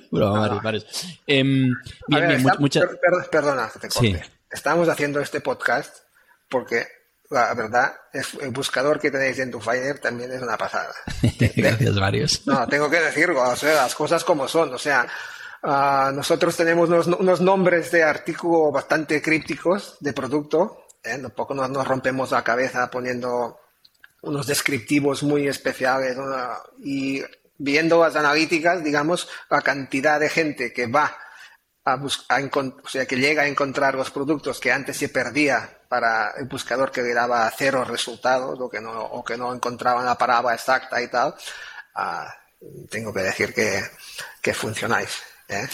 [0.10, 0.82] Broma, Mario,
[1.26, 1.72] em,
[2.06, 2.84] bien, bien, muchas.
[3.30, 4.22] perdona que te corte.
[4.50, 5.98] Estamos haciendo este podcast
[6.48, 6.86] porque
[7.30, 10.92] la verdad, es, el buscador que tenéis en tu Finder también es una pasada.
[11.56, 12.26] Gracias, Mario.
[12.46, 14.74] No, tengo que decirlo, o sea, las cosas como son.
[14.74, 15.06] O sea,
[15.62, 20.86] uh, nosotros tenemos unos, unos, nombres de artículo bastante crípticos de producto.
[21.04, 21.18] ¿eh?
[21.22, 23.60] Tampoco nos, nos rompemos la cabeza poniendo
[24.22, 26.16] unos descriptivos muy especiales
[26.82, 27.22] y
[27.56, 31.16] viendo las analíticas, digamos, la cantidad de gente que va
[31.92, 36.32] a buscar, o sea, que llega a encontrar los productos que antes se perdía para
[36.38, 40.16] el buscador que le daba cero resultados o que no, o que no encontraban la
[40.16, 41.34] palabra exacta y tal,
[41.94, 42.32] ah,
[42.90, 43.82] tengo que decir que,
[44.40, 45.22] que funcionáis.
[45.50, 45.68] ¿eh?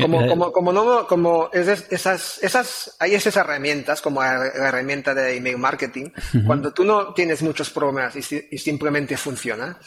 [0.00, 5.58] como, como, como, no, como esas, esas, hay esas herramientas, como la herramienta de email
[5.58, 6.10] marketing,
[6.46, 9.78] cuando tú no tienes muchos problemas y, simplemente funciona,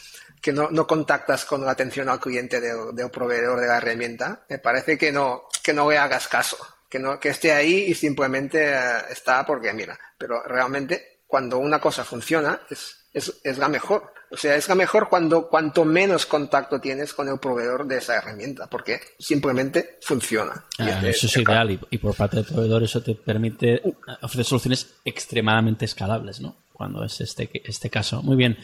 [0.42, 4.44] que no, no, contactas con la atención al cliente del, del, proveedor de la herramienta,
[4.50, 6.58] me parece que no, que no le hagas caso,
[6.90, 11.80] que no, que esté ahí y simplemente eh, está porque mira, pero realmente cuando una
[11.80, 14.12] cosa funciona es, es, es la mejor.
[14.32, 18.16] O sea, es la mejor cuando cuanto menos contacto tienes con el proveedor de esa
[18.16, 20.64] herramienta, porque simplemente funciona.
[20.78, 23.82] Ah, eso es ideal y, por parte del proveedor eso te permite
[24.22, 26.56] ofrecer soluciones extremadamente escalables, ¿no?
[26.72, 28.22] Cuando es este, este caso.
[28.22, 28.56] Muy bien.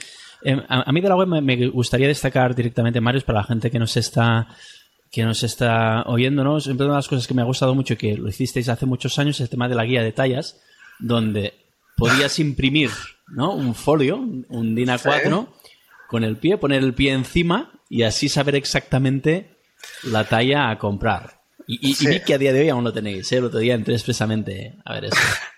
[0.42, 3.78] Em, a, mí de la web me, gustaría destacar directamente, Marius, para la gente que
[3.78, 4.48] nos está
[5.10, 6.60] que nos está oyendo, ¿no?
[6.60, 8.84] Siempre una de las cosas que me ha gustado mucho y que lo hicisteis hace
[8.84, 10.60] muchos años es el tema de la guía de tallas,
[10.98, 11.54] donde
[11.96, 12.90] podías imprimir
[13.26, 13.54] ¿no?
[13.54, 15.48] un folio, un DIN A4,
[16.08, 19.56] con el pie, poner el pie encima y así saber exactamente
[20.04, 21.38] la talla a comprar.
[21.66, 23.36] Y, vi que a día de hoy aún lo tenéis, ¿eh?
[23.36, 25.16] el otro día entré expresamente a ver eso.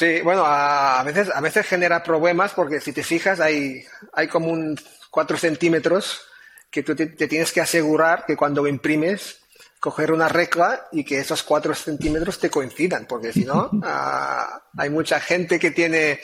[0.00, 3.84] Sí, bueno, a, veces, a veces genera problemas porque si te fijas hay,
[4.14, 4.80] hay como un
[5.10, 6.22] 4 centímetros
[6.70, 9.40] que tú te, tienes que asegurar que cuando lo imprimes
[9.78, 14.88] coger una regla y que esos 4 centímetros te coincidan, porque si no, ah, hay
[14.88, 16.18] mucha gente que tiene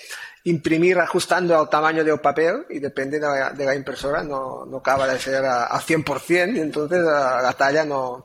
[0.45, 5.19] imprimir ajustando al tamaño del papel y depende de la, impresora, no, no, acaba de
[5.19, 8.25] ser a, 100% y entonces la, talla no...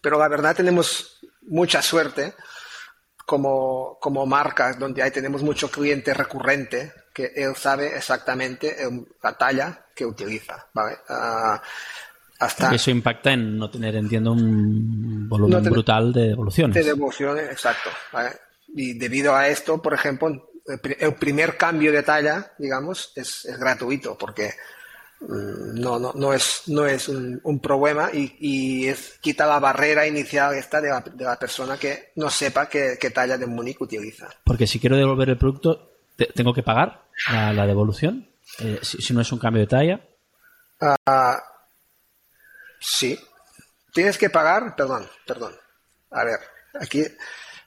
[0.00, 1.18] Pero la verdad tenemos
[1.48, 2.34] mucha suerte
[3.28, 8.74] como, como marcas donde ahí tenemos mucho cliente recurrente que él sabe exactamente
[9.22, 10.96] la talla que utiliza, ¿vale?
[11.10, 11.60] Ah,
[12.38, 16.74] hasta Eso impacta en no tener, entiendo, un volumen brutal de devoluciones.
[16.74, 17.90] De devoluciones, exacto.
[18.74, 20.50] Y debido a esto, por ejemplo,
[20.98, 24.54] el primer cambio de talla, digamos, es, gratuito porque
[25.20, 30.80] no, no, no es, no es un, problema y, es, quita la barrera inicial esta
[30.80, 34.28] de la, persona que no sepa qué, talla de Munich utiliza.
[34.44, 35.92] Porque si quiero devolver el producto,
[36.34, 38.28] ¿tengo que pagar la, devolución?
[38.60, 40.00] Eh, si, no es un cambio de talla.
[40.80, 41.42] Ah,
[42.80, 43.18] sí.
[43.92, 45.54] Tienes que pagar, perdón, perdón.
[46.10, 46.38] A ver,
[46.80, 47.04] aquí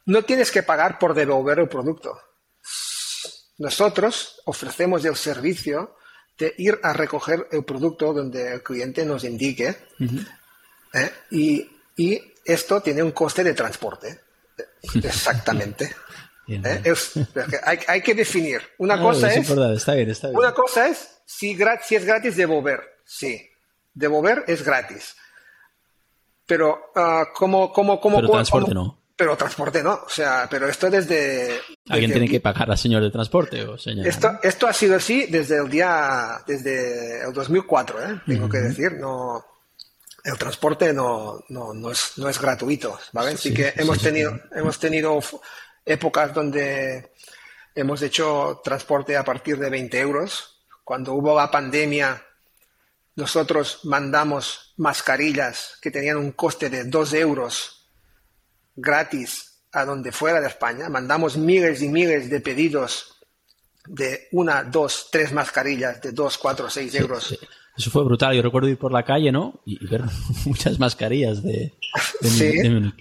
[0.05, 2.17] no tienes que pagar por devolver el producto
[3.61, 5.95] nosotros ofrecemos el servicio
[6.41, 9.77] de ir a recoger el producto donde el cliente nos indique
[10.93, 11.11] ¿eh?
[11.29, 11.67] y,
[12.43, 14.19] esto tiene un coste de transporte.
[14.81, 15.95] Exactamente.
[16.47, 16.93] ¿Eh?
[17.87, 18.61] hay, que definir.
[18.79, 22.81] Una cosa es, Una cosa es si, si, es gratis devolver.
[23.05, 23.47] Sí,
[23.93, 25.15] devolver es gratis.
[26.47, 30.01] Pero uh, como, como, como, Pero transporte no pero transporte no.
[30.03, 31.61] O sea, pero esto desde.
[31.89, 34.07] ¿Alguien tiene que pagar al señor de transporte o señor?
[34.07, 36.41] Esto, esto ha sido así desde el día.
[36.47, 38.21] desde el 2004, ¿eh?
[38.25, 39.45] Tengo que decir, no.
[40.23, 43.33] El transporte no, no, no, es, no es gratuito, ¿vale?
[43.33, 45.19] Así que hemos, tenido, hemos tenido
[45.85, 47.11] épocas donde
[47.75, 50.63] hemos hecho transporte a partir de 20 euros.
[50.83, 52.23] Cuando hubo la pandemia,
[53.15, 57.80] nosotros mandamos mascarillas que tenían un coste de 2 euros
[58.75, 60.89] gratis a donde fuera de España.
[60.89, 63.15] Mandamos miles y miles de pedidos
[63.87, 67.37] de una, dos, tres mascarillas de dos, cuatro, seis euros.
[67.77, 68.35] Eso fue brutal.
[68.35, 69.61] Yo recuerdo ir por la calle, ¿no?
[69.65, 70.03] Y, ver
[70.45, 71.73] muchas mascarillas de,
[72.21, 72.93] de,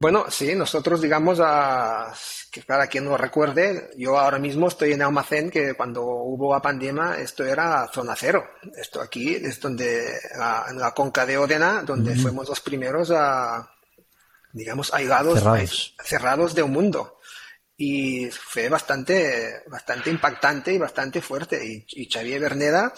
[0.00, 2.12] Bueno, sí, nosotros digamos a
[2.50, 6.62] que para quien no recuerde, yo ahora mismo estoy en almacén que cuando hubo la
[6.62, 8.44] pandemia esto era zona cero.
[8.76, 10.06] Esto aquí es donde
[10.70, 13.75] en la conca de Odena, donde fuimos los primeros a,
[14.56, 17.18] digamos, aislados, cerrados, cerrados de un mundo.
[17.76, 21.84] Y fue bastante, bastante impactante y bastante fuerte.
[21.86, 22.94] Y, Xavier Berneda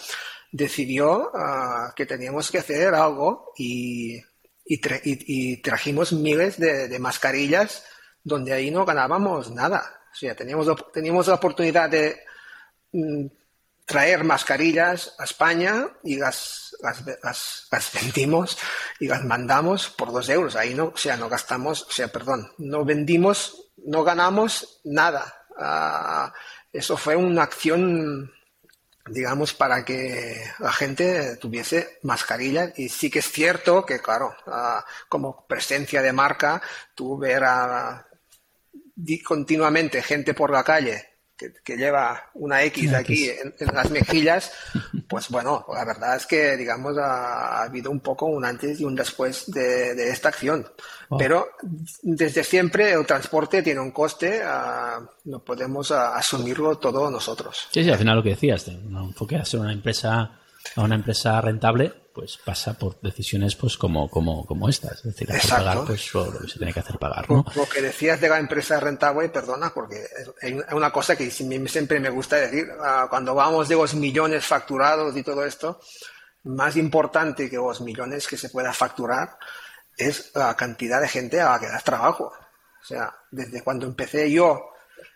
[0.53, 4.21] decidió ah, que teníamos que hacer algo y,
[4.63, 7.83] y, trajimos miles de, mascarillas
[8.23, 9.99] donde ahí no ganábamos nada.
[10.13, 12.21] O sea, teníamos, teníamos la oportunidad de
[12.93, 13.25] mm,
[13.89, 16.77] traer mascarillas a España y las,
[17.91, 18.55] vendimos
[18.99, 20.55] y las mandamos por dos euros.
[20.55, 25.33] Ahí no, o sea, no gastamos, o sea, perdón, no vendimos, no ganamos nada.
[25.57, 26.31] Ah,
[26.71, 28.31] eso fue una acción,
[29.07, 32.77] digamos, para que la gente tuviese mascarillas.
[32.77, 36.61] Y sí que es cierto que, claro, ah, como presencia de marca,
[36.93, 38.05] tú ver a,
[39.25, 41.08] continuamente gente por la calle
[41.63, 44.51] que, lleva una X aquí en, las mejillas,
[45.07, 48.95] pues bueno, la verdad es que, digamos, ha, habido un poco un antes y un
[48.95, 50.67] después de, esta acción.
[51.17, 51.47] Pero
[52.01, 57.67] desde siempre el transporte tiene un coste, ah, no podemos asumirlo todo nosotros.
[57.71, 60.39] Sí, sí, al final lo que decías, un enfoque a ser una empresa,
[60.75, 64.97] a una empresa rentable, pues pasa por decisiones pues como, como, como estas.
[64.97, 67.29] Es decir, hacer pagar pues lo que se tiene que hacer pagar.
[67.29, 67.45] ¿no?
[67.55, 70.05] Lo que decías de la empresa rentable, perdona, porque
[70.41, 75.15] es una cosa que siempre me gusta decir, ah, cuando vamos de los millones facturados
[75.15, 75.79] y todo esto,
[76.43, 79.37] más importante que los millones que se pueda facturar
[79.95, 82.33] es la cantidad de gente a la que das trabajo.
[82.81, 84.71] O sea, desde cuando empecé yo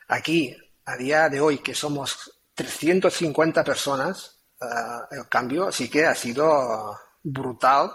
[0.07, 6.15] aquí, a día de hoy, que somos 350 personas, eh, el cambio sí que ha
[6.15, 7.91] sido brutal,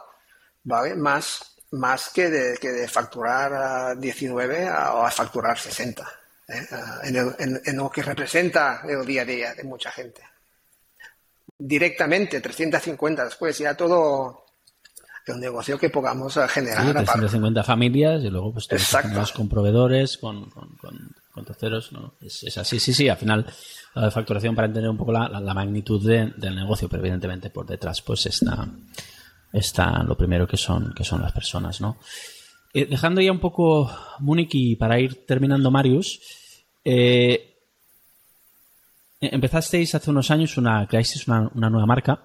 [0.65, 0.95] ¿vale?
[0.95, 6.03] Más, más que, de, que de facturar 19 o a facturar 60,
[6.49, 6.67] ¿eh?
[7.05, 10.23] en, en, lo que representa el día a día de mucha gente.
[11.59, 14.48] Directamente, 350, después ya todo
[15.29, 16.87] el negocio que podamos generar.
[16.87, 22.15] Sí, 350 familias y luego pues todos con proveedores, con, con, terceros, ¿no?
[22.21, 23.47] Es, es, así, sí, sí, al final
[23.95, 28.27] de facturación para entender un poco la, magnitud del negocio, pero evidentemente por detrás pues
[28.27, 28.69] está,
[29.53, 31.99] está lo primero que son, que son las personas, ¿no?
[32.75, 36.21] Eh, dejando ya un poco Múnich y para ir terminando Marius,
[36.85, 37.57] eh,
[39.21, 42.23] empezasteis hace unos años una, creasteis una, una, nueva marca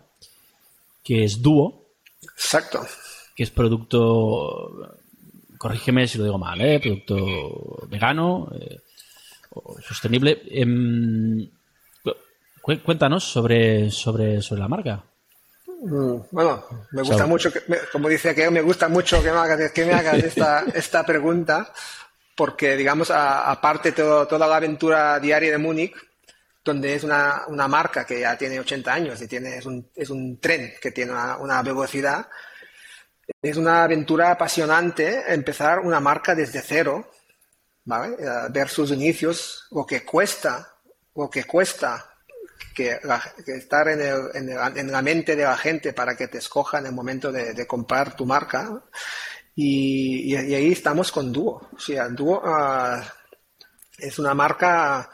[1.03, 1.82] que es Duo.
[2.35, 2.85] Exacto.
[3.35, 4.97] Que es producto,
[5.57, 6.79] corrígeme si lo digo mal, ¿eh?
[6.79, 8.81] producto vegano eh,
[9.51, 10.41] o sostenible.
[10.49, 11.49] Em,
[12.63, 15.03] Cuéntanos sobre, sobre, sobre la marca.
[15.67, 17.51] Mm, bueno, me gusta mucho,
[17.91, 21.73] como dice aquello, me gusta mucho que me hagas, que me hagas esta, esta pregunta,
[22.35, 25.93] porque, digamos, aparte todo, toda la aventura diaria de Múnich,
[26.63, 30.09] donde es una, una, marca que ya tiene 80 años y tiene, es, un, es
[30.09, 32.27] un tren que tiene una, una, velocidad,
[33.41, 37.09] es una aventura apasionante empezar una marca desde cero,
[37.85, 38.15] ¿vale?
[38.19, 40.75] Eh, ver sus inicios, lo que cuesta,
[41.15, 42.13] lo que cuesta
[42.73, 42.99] que,
[43.47, 46.91] estar en, el, en, la mente de la gente para que te escoja en el
[46.91, 48.83] momento de, comprar tu marca.
[49.55, 51.69] Y, ahí estamos con Duo.
[51.75, 53.03] O sea, Duo ah,
[53.97, 55.09] es una marca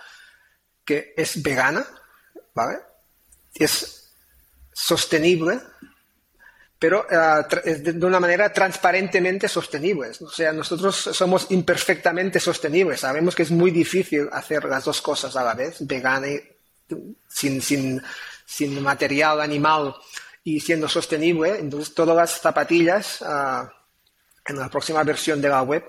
[0.90, 1.86] que es vegana,
[2.56, 2.80] ¿vale?
[3.54, 4.10] Es
[4.74, 5.60] sostenible,
[6.80, 7.06] pero
[7.64, 10.10] es de, una manera transparentemente sostenible.
[10.20, 13.02] O sea, nosotros somos imperfectamente sostenibles.
[13.02, 16.42] Sabemos que es muy difícil hacer las dos cosas a la vez, vegana y
[17.28, 18.02] sin, sin,
[18.44, 19.94] sin material animal
[20.44, 21.60] y siendo sostenible.
[21.60, 23.72] Entonces, todas las zapatillas, ah,
[24.44, 25.84] en la próxima versión de la web,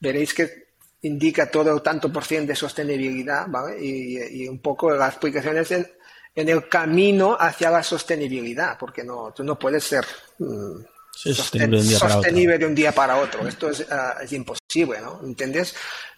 [0.00, 0.69] veréis que
[1.02, 3.76] indica todo el tanto por ciento de sostenibilidad, ¿vale?
[3.82, 5.90] Y, un poco las explicaciones en,
[6.34, 10.04] en, el camino hacia la sostenibilidad, porque no, tú no puedes ser
[10.38, 10.80] mm,
[11.12, 13.46] sostenible, de un día para otro.
[13.46, 13.86] Esto es,
[14.22, 15.20] es imposible, ¿no?
[15.22, 15.74] ¿Entiendes?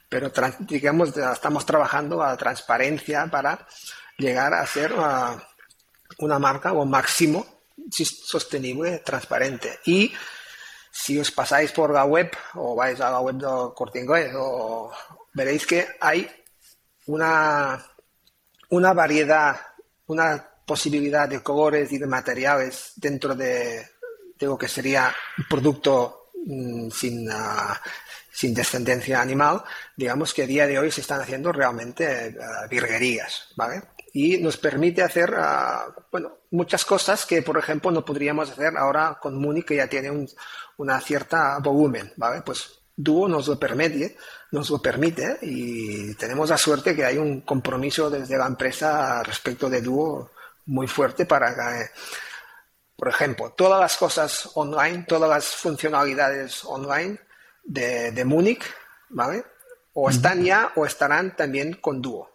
[0.08, 0.30] Pero,
[0.60, 3.66] digamos, estamos trabajando a la transparencia para
[4.18, 4.92] llegar a ser
[6.18, 7.46] una, marca o máximo
[7.90, 9.78] sostenible, transparente.
[9.86, 10.12] Y
[10.92, 14.30] si os pasáis por la web o vais a la web de Corte Inglés,
[15.32, 16.28] veréis que hay
[17.06, 17.82] una,
[18.68, 19.56] una variedad,
[20.06, 23.88] una posibilidad de colores y de materiales dentro de,
[24.38, 27.80] lo que sería un producto mm, sin, ah,
[28.30, 29.64] sin descendencia animal,
[29.96, 33.82] digamos que a día de hoy se están haciendo realmente uh, virguerías, ¿vale?
[34.12, 39.18] y nos permite hacer ah, bueno, muchas cosas que, por ejemplo, no podríamos hacer ahora
[39.20, 40.28] con Muni, que ya tiene un
[40.82, 42.42] una cierta volumen, ¿vale?
[42.42, 44.16] Pues Duo nos lo permite,
[44.50, 49.70] nos lo permite y tenemos la suerte que hay un compromiso desde la empresa respecto
[49.70, 50.30] de Duo
[50.66, 51.90] muy fuerte para que,
[52.96, 57.18] por ejemplo, todas las cosas online, todas las funcionalidades online
[57.64, 58.64] de, de Múnich,
[59.08, 59.44] ¿vale?
[59.94, 62.31] O están ya o estarán también con Duo.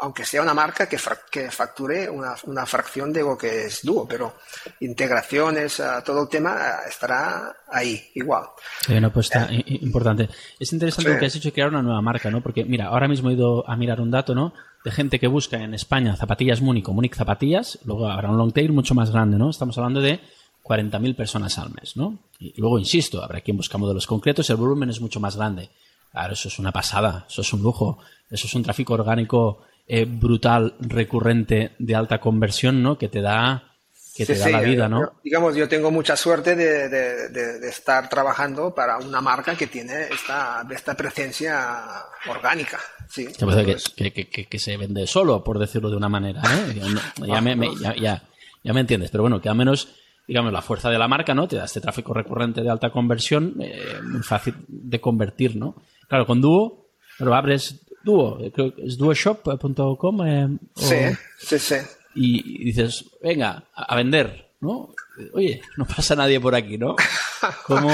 [0.00, 0.96] Aunque sea una marca que,
[1.30, 4.34] que facture una, una, fracción de lo que es dúo, pero
[4.80, 6.56] integraciones, ah, todo el tema
[6.88, 8.44] estará ahí, igual.
[8.88, 10.28] Hay una apuesta importante.
[10.60, 12.40] Es interesante lo que has dicho, crear una nueva marca, ¿no?
[12.40, 14.52] Porque, mira, ahora mismo he ido a mirar un dato, ¿no?
[14.84, 18.52] De gente que busca en España zapatillas Múnich o Múnich zapatillas, luego habrá un long
[18.52, 19.50] tail mucho más grande, ¿no?
[19.50, 20.20] Estamos hablando de
[20.62, 22.18] 40.000 personas al mes, ¿no?
[22.38, 25.70] Y luego, insisto, habrá quien busca modelos concretos, el volumen es mucho más grande.
[26.12, 27.98] Claro, eso es una pasada, eso es un lujo,
[28.30, 32.98] eso es un tráfico orgánico eh, brutal, recurrente, de alta conversión, ¿no?
[32.98, 33.76] Que te da,
[34.14, 35.14] que te da la vida, ¿no?
[35.24, 40.94] digamos, yo tengo mucha suerte de, estar trabajando para una marca que tiene esta, esta
[40.94, 41.82] presencia
[42.28, 42.78] orgánica.
[43.08, 46.42] Sí, que, se vende solo, por decirlo de una manera.
[46.44, 46.80] ¿eh?
[47.26, 48.22] Ya, me, ya,
[48.62, 49.88] ya, me entiendes, pero bueno, que al menos
[50.26, 51.48] digamos, la fuerza de la marca, ¿no?
[51.48, 55.74] Te da este tráfico recurrente de alta conversión, eh, muy fácil de convertir, ¿no?
[56.12, 60.26] Claro, con Duo, pero abres Duo, creo que es duoshop.com.
[60.26, 60.96] Eh, sí,
[61.38, 61.76] sí, sí.
[62.14, 64.50] Y, dices, venga, a, vender.
[64.60, 64.94] ¿no?
[65.32, 66.96] Oye, no pasa nadie por aquí, ¿no?
[67.66, 67.90] ¿Cómo,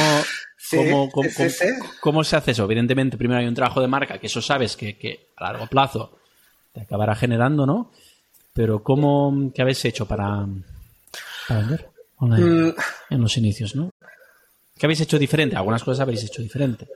[2.00, 2.64] cómo, se hace eso?
[2.64, 6.18] Evidentemente, primero hay un trabajo de marca, que eso sabes que, a largo plazo
[6.72, 7.92] te acabará generando, ¿no?
[8.52, 10.44] Pero ¿cómo, ¿qué habéis hecho para,
[11.48, 11.88] vender
[12.18, 12.70] mm.
[13.10, 13.90] en los inicios, ¿no?
[14.76, 15.54] ¿Qué habéis hecho diferente?
[15.54, 16.88] Algunas cosas habéis hecho diferente.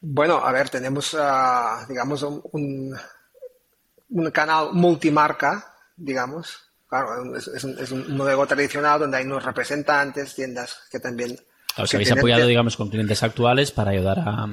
[0.00, 2.94] Bueno, a ver, tenemos, ah, digamos, un,
[4.10, 6.70] un, canal multimarca, digamos.
[6.88, 11.36] Claro, es, un, es, un, modelo tradicional donde hay unos representantes, tiendas que también
[11.82, 14.46] os habéis apoyado, digamos, con clientes actuales para ayudar a,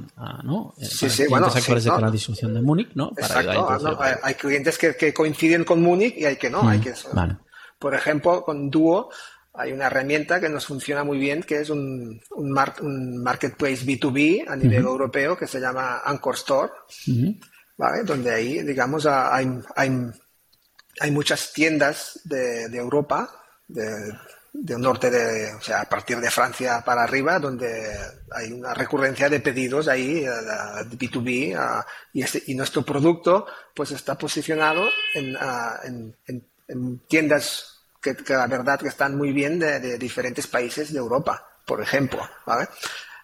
[0.44, 0.74] ¿no?
[0.78, 3.12] Eh, sí, sí, bueno, actuales de la distribución de Múnich, ¿no?
[3.18, 6.94] Exacto, hay, clientes que, coinciden con Múnich y hay que no, hay mm, que
[7.80, 9.10] Por ejemplo, con Duo
[9.54, 14.56] hay una herramienta que nos funciona muy bien, que es un, un, marketplace B2B a
[14.56, 16.72] nivel europeo que se llama Anchor Store,
[17.78, 18.04] ¿vale?
[18.04, 19.92] Donde ahí, digamos, hay, hay,
[21.00, 23.30] hay muchas tiendas de, de Europa,
[23.68, 24.14] de,
[24.54, 27.98] del norte de, o sea, a partir de Francia para arriba, donde
[28.32, 34.16] hay una recurrencia de pedidos ahí, de B2B, y, este, y nuestro producto pues está
[34.16, 35.36] posicionado en,
[35.84, 37.73] en, en, tiendas
[38.04, 42.28] que, la verdad que están muy bien de, diferentes países de Europa, por ejemplo.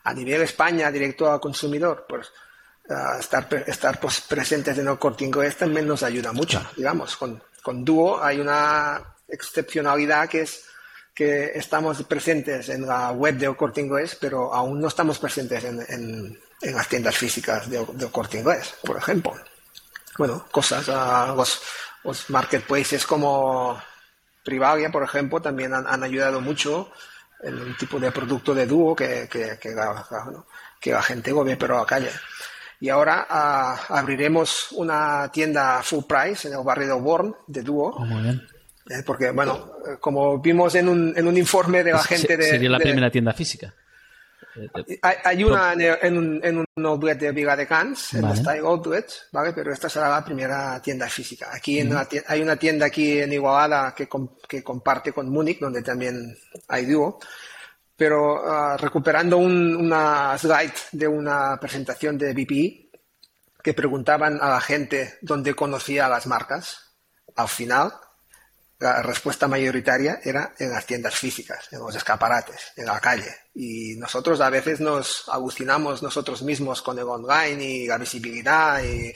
[0.04, 2.32] A nivel España, directo al consumidor, pues
[3.20, 7.18] estar, estar pues, presentes en el Corte Inglés también nos ayuda mucho, digamos.
[7.18, 10.64] Con, con Duo hay una excepcionalidad que es
[11.14, 15.86] que estamos presentes en la web de Corte Inglés, pero aún no estamos presentes en,
[15.90, 19.36] en, las tiendas físicas de, de Inglés, por ejemplo.
[20.18, 23.82] Bueno, cosas, uh, los, marketplaces como
[24.44, 26.92] Privalia, por ejemplo, también han, ayudado mucho
[27.42, 30.06] en un tipo de producto de dúo que, que, que, la,
[30.80, 32.12] que la gente ve pero a la calle.
[32.82, 37.90] Y ahora uh, abriremos una tienda full price en el barrio de Auburn de dúo.
[37.90, 38.48] Oh, muy bien
[38.90, 42.44] eh, porque, bueno, como vimos en un, en un informe de la gente de...
[42.44, 43.74] Sería la primera tienda física.
[45.02, 48.36] Hay, una en, un, en un outlet de Viga de Cans, en vale.
[48.36, 49.54] Style Outlet, ¿vale?
[49.54, 51.50] Pero esta será la primera tienda física.
[51.54, 51.96] Aquí en
[52.28, 54.08] hay una tienda aquí en Igualada que,
[54.48, 56.36] que comparte con Múnich, donde también
[56.68, 57.20] hay dúo.
[57.96, 62.92] Pero ah, recuperando un, una slide de una presentación de BPI,
[63.62, 66.96] que preguntaban a la gente dónde conocía las marcas,
[67.36, 67.92] al final
[68.80, 73.30] la respuesta mayoritaria era en las tiendas físicas, en los escaparates, en la calle.
[73.54, 79.14] Y nosotros a veces nos alucinamos nosotros mismos con el online y la visibilidad y,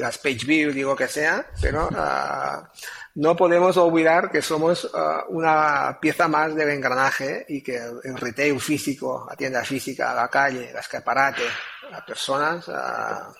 [0.00, 2.68] las page view y lo que sea, pero ah,
[3.14, 8.60] no podemos olvidar que somos ah, una pieza más del engranaje y que el, retail
[8.60, 11.44] físico, la tienda física, la calle, el escaparate,
[11.92, 13.32] las personas ah,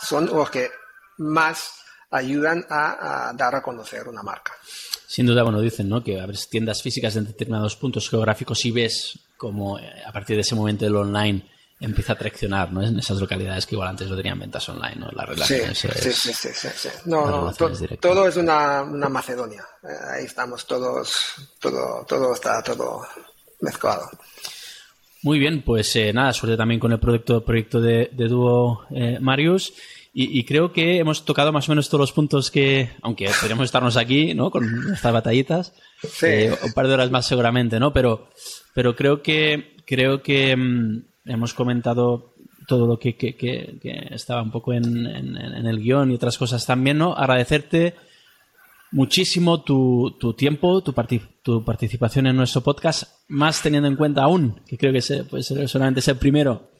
[0.00, 0.70] son los que
[1.18, 1.74] más
[2.10, 4.54] ayudan a dar a conocer una marca.
[5.10, 6.04] Sin duda, bueno, dicen, ¿no?
[6.04, 10.42] Que abres tiendas físicas en determinados puntos geográficos y ves como eh, a partir de
[10.42, 11.50] ese momento el online
[11.80, 12.80] empieza a traccionar, ¿no?
[12.80, 15.08] En esas localidades que igual antes no tenían ventas online, ¿no?
[15.10, 15.76] Las relaciones.
[15.76, 17.52] Sí, sí, sí, sí, sí, No, no,
[17.98, 19.66] todo es una, una Macedonia.
[19.82, 23.04] Eh, ahí estamos todos, todo, todo está todo
[23.62, 24.08] mezclado.
[25.22, 28.86] Muy bien, pues eh, nada, suerte también con el proyecto, proyecto de, de dúo
[29.20, 29.72] Marius.
[30.12, 33.96] Y, creo que hemos tocado más o menos todos los puntos que, aunque podríamos estarnos
[33.96, 34.50] aquí, ¿no?
[34.50, 35.72] Con estas batallitas,
[36.22, 37.92] eh, un par de horas más seguramente, ¿no?
[37.92, 38.28] Pero,
[38.74, 42.34] pero creo que, creo que mm, hemos comentado
[42.66, 43.16] todo lo que,
[44.10, 47.14] estaba un poco en, el guion y otras cosas también, ¿no?
[47.14, 47.94] Agradecerte
[48.90, 50.92] muchísimo tu, tiempo, tu,
[51.44, 55.68] tu participación en nuestro podcast, más teniendo en cuenta aún, que creo que puede ser
[55.68, 56.70] solamente ser el primero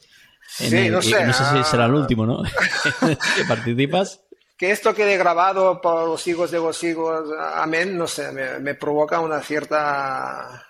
[0.51, 1.25] Sí, no sé.
[1.25, 2.43] No sé si será el último, ¿no?
[2.43, 4.21] que participas.
[4.57, 9.19] Que esto quede grabado por los hijos de los hijos, amén, no sé, me, provoca
[9.19, 10.67] una cierta.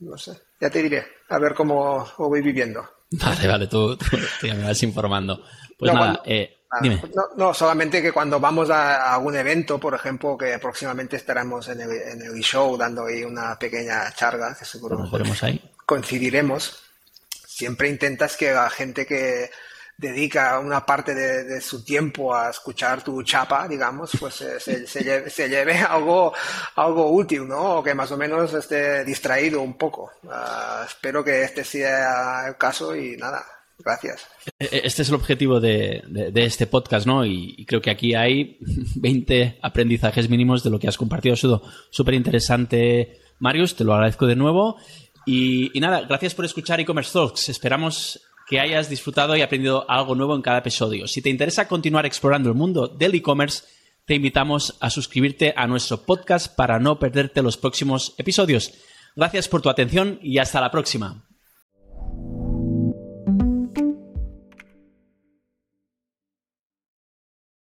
[0.00, 2.86] No sé, ya te diré, a ver cómo lo voy viviendo.
[3.12, 3.96] Vale, vale, tú,
[4.42, 5.42] me vas informando.
[5.78, 7.00] Pues nada, eh, dime.
[7.36, 11.90] No, solamente que cuando vamos a, algún evento, por ejemplo, que próximamente estaremos en el,
[11.90, 15.08] en el show dando ahí una pequeña charla, que seguro
[15.40, 15.70] ahí.
[15.86, 16.82] coincidiremos
[17.62, 19.48] siempre intentas que la gente que
[19.96, 26.32] dedica una parte de, su tiempo a escuchar tu chapa, digamos, pues se, lleve, algo,
[26.74, 27.76] algo útil, ¿no?
[27.76, 30.10] O que más o menos esté distraído un poco.
[30.28, 33.44] Ah, espero que este sea el caso y nada,
[33.78, 34.26] gracias.
[34.58, 36.02] E, e, este es el objetivo de,
[36.34, 37.24] este podcast, ¿no?
[37.24, 38.58] Y, creo que aquí hay
[38.96, 41.34] 20 aprendizajes mínimos de lo que has compartido.
[41.34, 44.78] Ha sido súper interesante, Marius, te lo agradezco de nuevo.
[45.26, 47.48] Y, nada, gracias por escuchar e-commerce talks.
[47.48, 51.06] Esperamos que hayas disfrutado y aprendido algo nuevo en cada episodio.
[51.06, 53.64] Si te interesa continuar explorando el mundo del e-commerce,
[54.04, 58.72] te invitamos a suscribirte a nuestro podcast para no perderte los próximos episodios.
[59.14, 61.31] Gracias por tu atención y hasta la próxima.